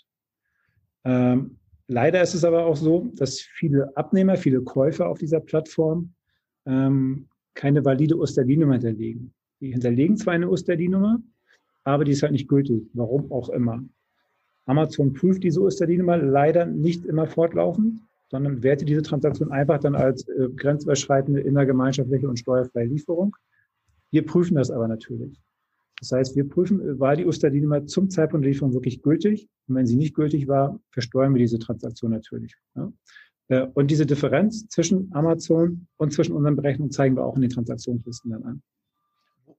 [1.05, 1.57] Ähm,
[1.89, 6.13] leider ist es aber auch so, dass viele Abnehmer, viele Käufer auf dieser Plattform
[6.67, 9.33] ähm, keine valide Osterdi-Nummer hinterlegen.
[9.61, 11.21] Die hinterlegen zwar eine Osterdi-Nummer,
[11.85, 13.83] aber die ist halt nicht gültig, warum auch immer.
[14.67, 18.01] Amazon prüft diese Osterdienummer leider nicht immer fortlaufend,
[18.31, 23.37] sondern wertet diese Transaktion einfach dann als äh, grenzüberschreitende innergemeinschaftliche und steuerfreie Lieferung.
[24.11, 25.41] Wir prüfen das aber natürlich.
[26.01, 29.49] Das heißt, wir prüfen, war die Osterdienummer zum Zeitpunkt der Lieferung wirklich gültig?
[29.69, 32.55] Und wenn sie nicht gültig war, versteuern wir diese Transaktion natürlich.
[32.75, 32.91] Ja?
[33.49, 37.51] Äh, und diese Differenz zwischen Amazon und zwischen unseren Berechnungen zeigen wir auch in den
[37.51, 38.63] Transaktionslisten dann an.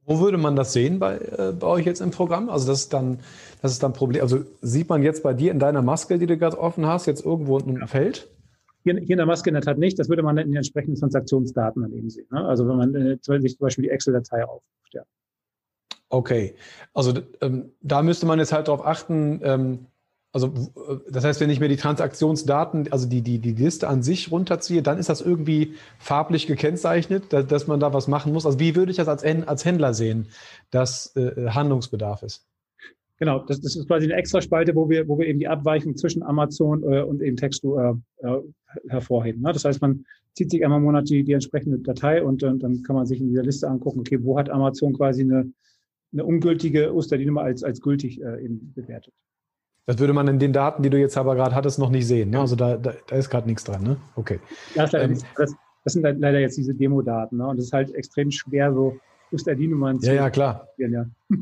[0.04, 2.50] Wo würde man das sehen bei, äh, bei euch jetzt im Programm?
[2.50, 3.20] Also das ist dann,
[3.62, 4.24] das ist dann Problem.
[4.24, 7.24] Also sieht man jetzt bei dir in deiner Maske, die du gerade offen hast, jetzt
[7.24, 7.88] irgendwo ein ja.
[7.88, 8.28] Feld?
[8.84, 10.00] Hier, hier in der Maske in der Tat nicht.
[10.00, 12.28] Das würde man in den entsprechenden Transaktionsdaten dann eben sehen.
[12.32, 12.44] Ne?
[12.46, 14.94] Also wenn man äh, sich zum Beispiel die Excel-Datei aufruft.
[14.94, 15.04] Ja.
[16.10, 16.56] Okay,
[16.94, 19.88] also ähm, da müsste man jetzt halt darauf achten, ähm,
[20.34, 24.04] also äh, das heißt, wenn ich mir die Transaktionsdaten, also die, die, die Liste an
[24.04, 28.46] sich runterziehe, dann ist das irgendwie farblich gekennzeichnet, dass, dass man da was machen muss.
[28.46, 30.28] Also wie würde ich das als, als Händler sehen,
[30.70, 32.46] dass äh, Handlungsbedarf ist?
[33.22, 35.96] Genau, das, das ist quasi eine extra Spalte, wo wir, wo wir eben die Abweichung
[35.96, 38.40] zwischen Amazon äh, und eben Textu äh, äh,
[38.90, 39.44] hervorheben.
[39.44, 39.54] Ne?
[39.54, 40.04] Das heißt, man
[40.34, 43.22] zieht sich einmal im Monat die, die entsprechende Datei und, und dann kann man sich
[43.22, 45.54] in dieser Liste angucken, okay, wo hat Amazon quasi eine,
[46.12, 49.14] eine ungültige Osterdienummer als, als gültig äh, eben bewertet.
[49.86, 52.32] Das würde man in den Daten, die du jetzt aber gerade hattest, noch nicht sehen.
[52.32, 52.40] Ne?
[52.40, 53.84] Also da, da, da ist gerade nichts dran.
[53.84, 53.98] Ne?
[54.16, 54.40] Okay.
[54.74, 55.54] Das, ähm, das,
[55.84, 57.38] das, sind leider jetzt diese Demo-Daten.
[57.38, 57.46] Ne?
[57.46, 58.98] Und es ist halt extrem schwer, so
[59.32, 60.08] Osterdiennummern zu.
[60.08, 60.68] Ja, ja, klar.
[60.78, 61.06] Ja.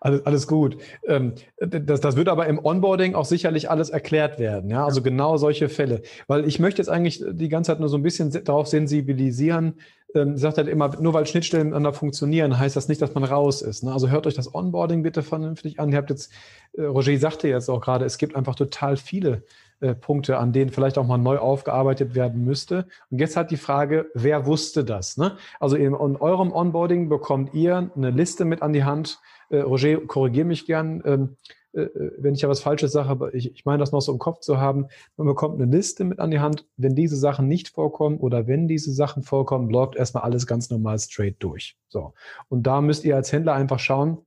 [0.00, 0.78] Alles, alles gut.
[1.06, 4.70] Ähm, das, das wird aber im Onboarding auch sicherlich alles erklärt werden.
[4.70, 6.02] Ja, also genau solche Fälle.
[6.26, 9.74] Weil ich möchte jetzt eigentlich die ganze Zeit nur so ein bisschen darauf sensibilisieren.
[10.14, 13.60] Ähm, sagt halt immer, nur weil Schnittstellen miteinander funktionieren, heißt das nicht, dass man raus
[13.60, 13.82] ist.
[13.82, 13.92] Ne?
[13.92, 15.90] Also hört euch das Onboarding bitte vernünftig an.
[15.90, 16.32] Ihr habt jetzt,
[16.74, 19.42] äh, Roger sagte jetzt auch gerade, es gibt einfach total viele
[19.80, 22.86] äh, Punkte, an denen vielleicht auch mal neu aufgearbeitet werden müsste.
[23.10, 25.16] Und jetzt hat die Frage, wer wusste das?
[25.16, 25.36] Ne?
[25.60, 29.20] Also in, in eurem Onboarding bekommt ihr eine Liste mit an die Hand,
[29.50, 31.36] äh, Roger, korrigiere mich gern, ähm,
[31.72, 34.12] äh, äh, wenn ich ja was Falsches sage, aber ich, ich meine das noch so
[34.12, 34.86] im Kopf zu haben.
[35.16, 36.66] Man bekommt eine Liste mit an die Hand.
[36.76, 40.98] Wenn diese Sachen nicht vorkommen oder wenn diese Sachen vorkommen, läuft erstmal alles ganz normal
[40.98, 41.76] straight durch.
[41.88, 42.14] So.
[42.48, 44.18] Und da müsst ihr als Händler einfach schauen,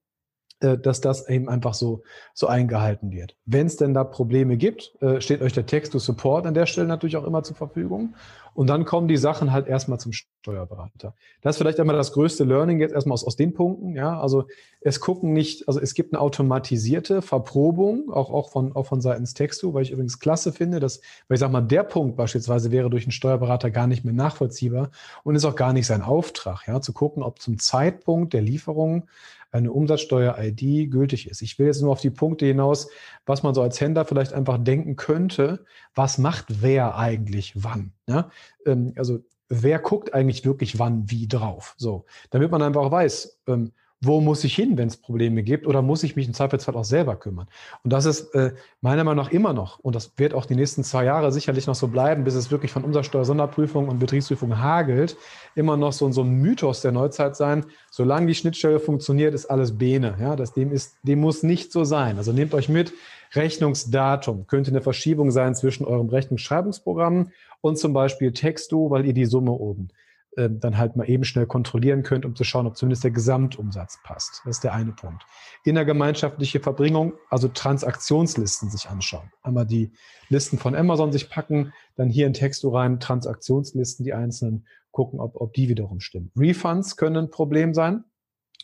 [0.78, 2.04] dass das eben einfach so,
[2.34, 3.36] so eingehalten wird.
[3.46, 6.66] Wenn es denn da Probleme gibt, äh, steht euch der Text to Support an der
[6.66, 8.16] Stelle natürlich auch immer zur Verfügung.
[8.54, 11.14] Und dann kommen die Sachen halt erstmal zum Steuerberater.
[11.42, 13.96] Das ist vielleicht einmal das größte Learning jetzt erstmal aus, aus den Punkten.
[13.96, 14.46] Ja, also
[14.82, 19.34] es gucken nicht, also es gibt eine automatisierte Verprobung, auch, auch von, auch von seitens
[19.34, 22.90] Textu, weil ich übrigens klasse finde, dass, weil ich sag mal, der Punkt beispielsweise wäre
[22.90, 24.92] durch einen Steuerberater gar nicht mehr nachvollziehbar
[25.24, 29.08] und ist auch gar nicht sein Auftrag, ja, zu gucken, ob zum Zeitpunkt der Lieferung
[29.52, 31.42] eine Umsatzsteuer-ID gültig ist.
[31.42, 32.90] Ich will jetzt nur auf die Punkte hinaus,
[33.26, 37.94] was man so als Händler vielleicht einfach denken könnte, was macht wer eigentlich wann?
[38.08, 38.30] Ja?
[38.66, 41.76] Ähm, also wer guckt eigentlich wirklich wann wie drauf?
[41.78, 45.84] So, damit man einfach weiß, ähm, wo muss ich hin, wenn es Probleme gibt, oder
[45.84, 47.48] muss ich mich im Zweifelsfall auch selber kümmern?
[47.84, 50.84] Und das ist äh, meiner Meinung nach immer noch, und das wird auch die nächsten
[50.84, 55.18] zwei Jahre sicherlich noch so bleiben, bis es wirklich von Umsatzsteuer-Sonderprüfung und Betriebsprüfung hagelt,
[55.54, 57.66] immer noch so, so ein Mythos der Neuzeit sein.
[57.92, 60.16] Solange die Schnittstelle funktioniert, ist alles Bene.
[60.20, 62.18] Ja, das, dem, ist, dem muss nicht so sein.
[62.18, 62.94] Also nehmt euch mit,
[63.34, 67.32] Rechnungsdatum könnte eine Verschiebung sein zwischen eurem Rechnungsschreibungsprogramm
[67.62, 69.90] und zum Beispiel Texto, weil ihr die Summe oben
[70.36, 74.42] dann halt mal eben schnell kontrollieren könnt, um zu schauen, ob zumindest der Gesamtumsatz passt.
[74.46, 75.24] Das ist der eine Punkt.
[75.66, 79.30] Innergemeinschaftliche Verbringung, also Transaktionslisten sich anschauen.
[79.42, 79.92] Einmal die
[80.30, 85.40] Listen von Amazon sich packen, dann hier in Texto rein, Transaktionslisten, die einzelnen, gucken, ob,
[85.40, 86.32] ob die wiederum stimmen.
[86.38, 88.04] Refunds können ein Problem sein.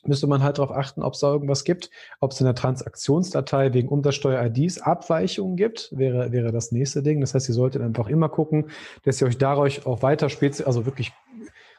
[0.05, 1.89] Müsste man halt darauf achten, ob es da irgendwas gibt,
[2.22, 7.20] ob es in der Transaktionsdatei wegen Umsatzsteuer-IDs Abweichungen gibt, wäre, wäre das nächste Ding.
[7.20, 8.70] Das heißt, ihr solltet einfach immer gucken,
[9.03, 10.30] dass ihr euch dadurch auch weiter
[10.65, 11.13] also wirklich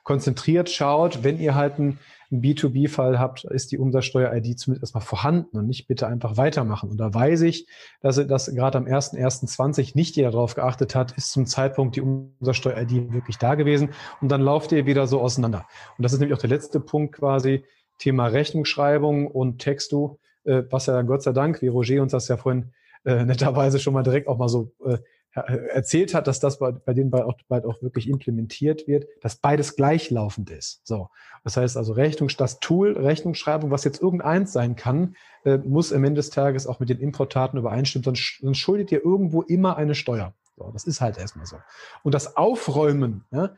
[0.09, 1.98] konzentriert schaut, wenn ihr halt einen,
[2.30, 6.90] B2B-Fall habt, ist die Umsatzsteuer-ID zumindest erstmal vorhanden und nicht bitte einfach weitermachen.
[6.90, 7.66] Und da weiß ich,
[8.02, 13.14] dass, dass gerade am 1.1.20 nicht jeder darauf geachtet hat, ist zum Zeitpunkt die Umsatzsteuer-ID
[13.14, 15.66] wirklich da gewesen und dann lauft ihr wieder so auseinander.
[15.96, 17.64] Und das ist nämlich auch der letzte Punkt quasi,
[17.96, 22.36] Thema Rechnungsschreibung und Textu, äh, was ja Gott sei Dank, wie Roger uns das ja
[22.36, 22.72] vorhin
[23.06, 24.98] äh, netterweise schon mal direkt auch mal so äh,
[25.35, 29.37] erzählt hat, dass das bei, bei denen bald auch, bald auch wirklich implementiert wird, dass
[29.37, 30.81] beides gleichlaufend ist.
[30.85, 31.09] So,
[31.45, 35.14] das heißt also Rechnung, das Tool Rechnungsschreibung, was jetzt irgendeins sein kann,
[35.45, 39.05] äh, muss am Ende des Tages auch mit den Importdaten übereinstimmen, sonst, sonst schuldet ihr
[39.05, 40.35] irgendwo immer eine Steuer.
[40.57, 41.57] So, das ist halt erstmal so.
[42.03, 43.55] Und das Aufräumen, ja,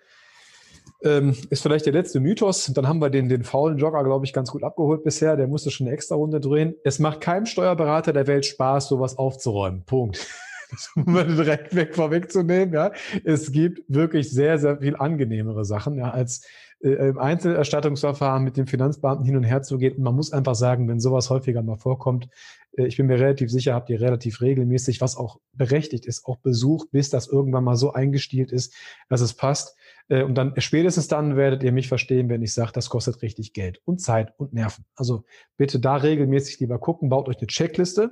[1.02, 2.66] ähm, ist vielleicht der letzte Mythos.
[2.74, 5.36] Dann haben wir den, den faulen Jogger, glaube ich, ganz gut abgeholt bisher.
[5.36, 6.74] Der musste schon eine extra Runde drehen.
[6.84, 9.84] Es macht keinem Steuerberater der Welt Spaß, sowas aufzuräumen.
[9.84, 10.26] Punkt.
[10.96, 12.92] um direkt weg vorwegzunehmen, ja.
[13.24, 16.46] Es gibt wirklich sehr, sehr viel angenehmere Sachen, ja, als
[16.82, 19.96] äh, im Einzelerstattungsverfahren mit dem Finanzbeamten hin und her zu gehen.
[19.96, 22.28] Und man muss einfach sagen, wenn sowas häufiger mal vorkommt,
[22.76, 26.38] äh, ich bin mir relativ sicher, habt ihr relativ regelmäßig, was auch berechtigt ist, auch
[26.38, 28.74] besucht, bis das irgendwann mal so eingestielt ist,
[29.08, 29.76] dass es passt.
[30.08, 33.52] Äh, und dann spätestens dann werdet ihr mich verstehen, wenn ich sage, das kostet richtig
[33.52, 34.84] Geld und Zeit und Nerven.
[34.94, 35.24] Also
[35.56, 38.10] bitte da regelmäßig lieber gucken, baut euch eine Checkliste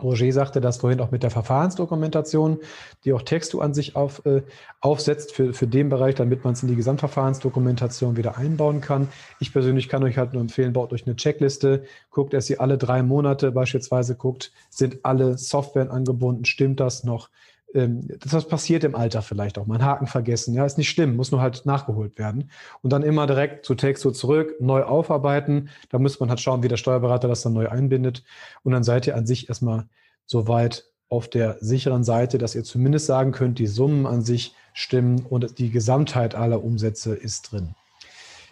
[0.00, 2.60] Roger sagte das vorhin auch mit der Verfahrensdokumentation,
[3.04, 4.42] die auch Textu an sich auf, äh,
[4.80, 9.08] aufsetzt für, für den Bereich, damit man es in die Gesamtverfahrensdokumentation wieder einbauen kann.
[9.38, 12.78] Ich persönlich kann euch halt nur empfehlen, baut euch eine Checkliste, guckt, dass ihr alle
[12.78, 17.28] drei Monate beispielsweise guckt, sind alle Softwaren angebunden, stimmt das noch?
[17.74, 19.76] Ähm, das passiert im Alter vielleicht auch mal.
[19.76, 22.50] Ein Haken vergessen, ja, ist nicht schlimm, muss nur halt nachgeholt werden.
[22.82, 25.70] Und dann immer direkt zu Texto zurück, neu aufarbeiten.
[25.90, 28.24] Da muss man halt schauen, wie der Steuerberater das dann neu einbindet.
[28.62, 29.86] Und dann seid ihr an sich erstmal
[30.26, 35.26] soweit auf der sicheren Seite, dass ihr zumindest sagen könnt, die Summen an sich stimmen
[35.28, 37.74] und die Gesamtheit aller Umsätze ist drin.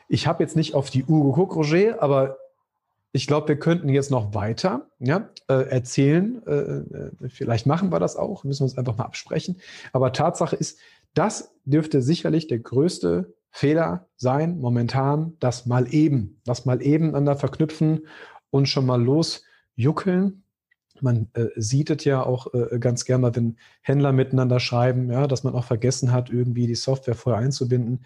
[0.09, 2.37] Ich habe jetzt nicht auf die Uhr geguckt, Roger, aber
[3.13, 6.43] ich glaube, wir könnten jetzt noch weiter ja, äh, erzählen.
[6.47, 9.61] Äh, äh, vielleicht machen wir das auch, müssen wir uns einfach mal absprechen.
[9.93, 10.79] Aber Tatsache ist,
[11.15, 17.37] das dürfte sicherlich der größte Fehler sein, momentan, das mal eben, das mal eben einander
[17.37, 18.07] verknüpfen
[18.51, 20.45] und schon mal losjuckeln.
[21.01, 25.43] Man äh, sieht es ja auch äh, ganz gerne wenn Händler miteinander schreiben, ja, dass
[25.43, 28.05] man auch vergessen hat, irgendwie die Software vorher einzubinden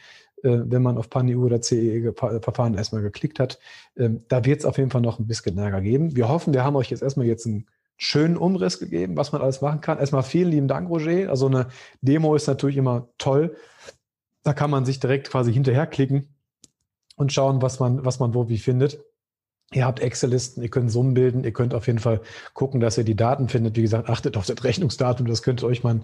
[0.49, 3.59] wenn man auf PANIU oder CE-Verfahren erstmal geklickt hat.
[3.97, 6.14] Ähm, da wird es auf jeden Fall noch ein bisschen Ärger geben.
[6.14, 7.66] Wir hoffen, wir haben euch jetzt erstmal jetzt einen
[7.97, 9.99] schönen Umriss gegeben, was man alles machen kann.
[9.99, 11.30] Erstmal vielen lieben Dank, Roger.
[11.30, 11.68] Also eine
[12.01, 13.57] Demo ist natürlich immer toll.
[14.42, 16.28] Da kann man sich direkt quasi hinterherklicken
[17.16, 19.03] und schauen, was man, was man wo wie findet.
[19.72, 22.20] Ihr habt Excel-Listen, ihr könnt Summen bilden, ihr könnt auf jeden Fall
[22.52, 23.76] gucken, dass ihr die Daten findet.
[23.76, 26.00] Wie gesagt, achtet auf das Rechnungsdatum, das könnte euch mal,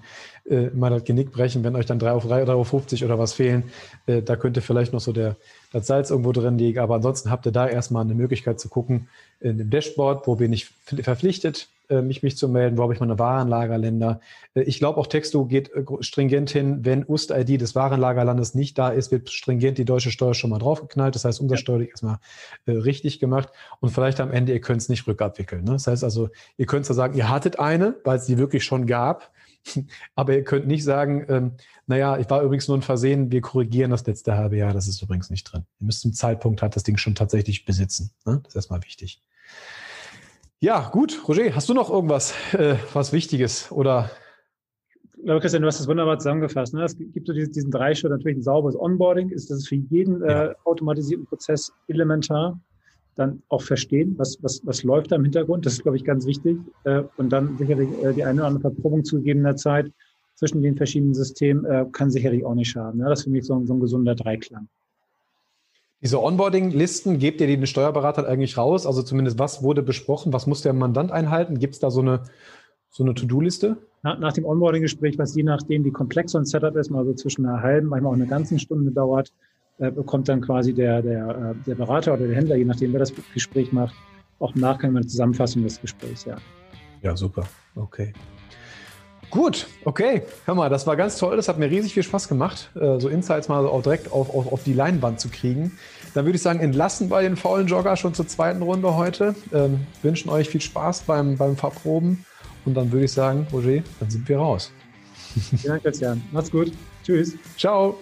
[0.49, 3.19] äh, mal das Genick brechen, wenn euch dann 3 auf 3, 3 auf 50 oder
[3.19, 3.65] was fehlen.
[4.07, 5.37] Äh, da könnte vielleicht noch so der,
[5.73, 6.81] das Salz irgendwo drin liegen.
[6.81, 9.09] Aber ansonsten habt ihr da erstmal eine Möglichkeit zu gucken
[9.41, 11.69] in dem Dashboard, wo bin ich verpflichtet,
[12.03, 14.21] mich, mich zu melden, wo habe ich meine Warenlagerländer.
[14.55, 18.91] Äh, ich glaube auch Texto geht äh, stringent hin, wenn UST-ID des Warenlagerlandes nicht da
[18.91, 21.15] ist, wird stringent die deutsche Steuer schon mal draufgeknallt.
[21.15, 21.93] Das heißt, umsatzsteuerlich ja.
[21.93, 22.19] erstmal
[22.67, 23.49] äh, richtig gemacht
[23.81, 25.65] und vielleicht am Ende, ihr könnt es nicht rückabwickeln.
[25.65, 25.73] Ne?
[25.73, 28.87] Das heißt also, ihr könnt zwar sagen, ihr hattet eine, weil es die wirklich schon
[28.87, 29.33] gab,
[30.15, 31.53] aber ihr könnt nicht sagen, ähm,
[31.87, 35.03] naja, ich war übrigens nur ein Versehen, wir korrigieren das letzte halbe Jahr, das ist
[35.03, 35.65] übrigens nicht drin.
[35.81, 38.13] Ihr müsst zum Zeitpunkt halt das Ding schon tatsächlich besitzen.
[38.25, 38.41] Ne?
[38.45, 39.23] Das ist erstmal wichtig.
[40.63, 41.27] Ja, gut.
[41.27, 44.11] Roger, hast du noch irgendwas, äh, was Wichtiges oder?
[45.17, 46.75] Ich glaube, Christian, du hast das wunderbar zusammengefasst.
[46.75, 46.85] Ne?
[46.85, 48.11] Es gibt so diesen, diesen drei Schritt.
[48.11, 52.61] Natürlich ein sauberes Onboarding ist das für jeden äh, automatisierten Prozess elementar.
[53.17, 55.65] Dann auch verstehen, was, was, was läuft da im Hintergrund.
[55.65, 56.59] Das ist, glaube ich, ganz wichtig.
[56.85, 59.91] Äh, und dann sicherlich äh, die eine oder andere Verprobung zu gegebener Zeit
[60.35, 63.01] zwischen den verschiedenen Systemen äh, kann sicherlich auch nicht schaden.
[63.01, 63.09] Ne?
[63.09, 64.69] Das ist für mich so, so ein gesunder Dreiklang.
[66.03, 68.87] Diese Onboarding-Listen, gebt ihr den Steuerberater eigentlich raus?
[68.87, 70.33] Also zumindest, was wurde besprochen?
[70.33, 71.59] Was muss der Mandant einhalten?
[71.59, 72.23] Gibt es da so eine,
[72.89, 73.77] so eine To-Do-Liste?
[74.03, 77.13] Nach, nach dem Onboarding-Gespräch, was je nachdem, wie komplex so ein Setup ist, mal so
[77.13, 79.31] zwischen einer halben, manchmal auch einer ganzen Stunde dauert,
[79.77, 83.01] äh, bekommt dann quasi der, der, äh, der Berater oder der Händler, je nachdem, wer
[83.01, 83.95] das Gespräch macht,
[84.39, 86.37] auch im Nachgang eine Zusammenfassung des Gesprächs, ja.
[87.03, 87.47] Ja, super.
[87.75, 88.15] Okay.
[89.31, 90.23] Gut, okay.
[90.45, 91.37] Hör mal, das war ganz toll.
[91.37, 94.53] Das hat mir riesig viel Spaß gemacht, äh, so Insights mal auch direkt auf, auf,
[94.53, 95.79] auf die Leinwand zu kriegen.
[96.15, 99.37] Dann würde ich sagen, entlassen bei den faulen Jogger schon zur zweiten Runde heute.
[99.53, 102.25] Ähm, wünschen euch viel Spaß beim, beim Verproben.
[102.65, 104.73] Und dann würde ich sagen, Roger, dann sind wir raus.
[105.51, 106.23] Vielen Dank, Christian.
[106.33, 106.73] Macht's gut.
[107.05, 107.35] Tschüss.
[107.57, 107.99] Ciao.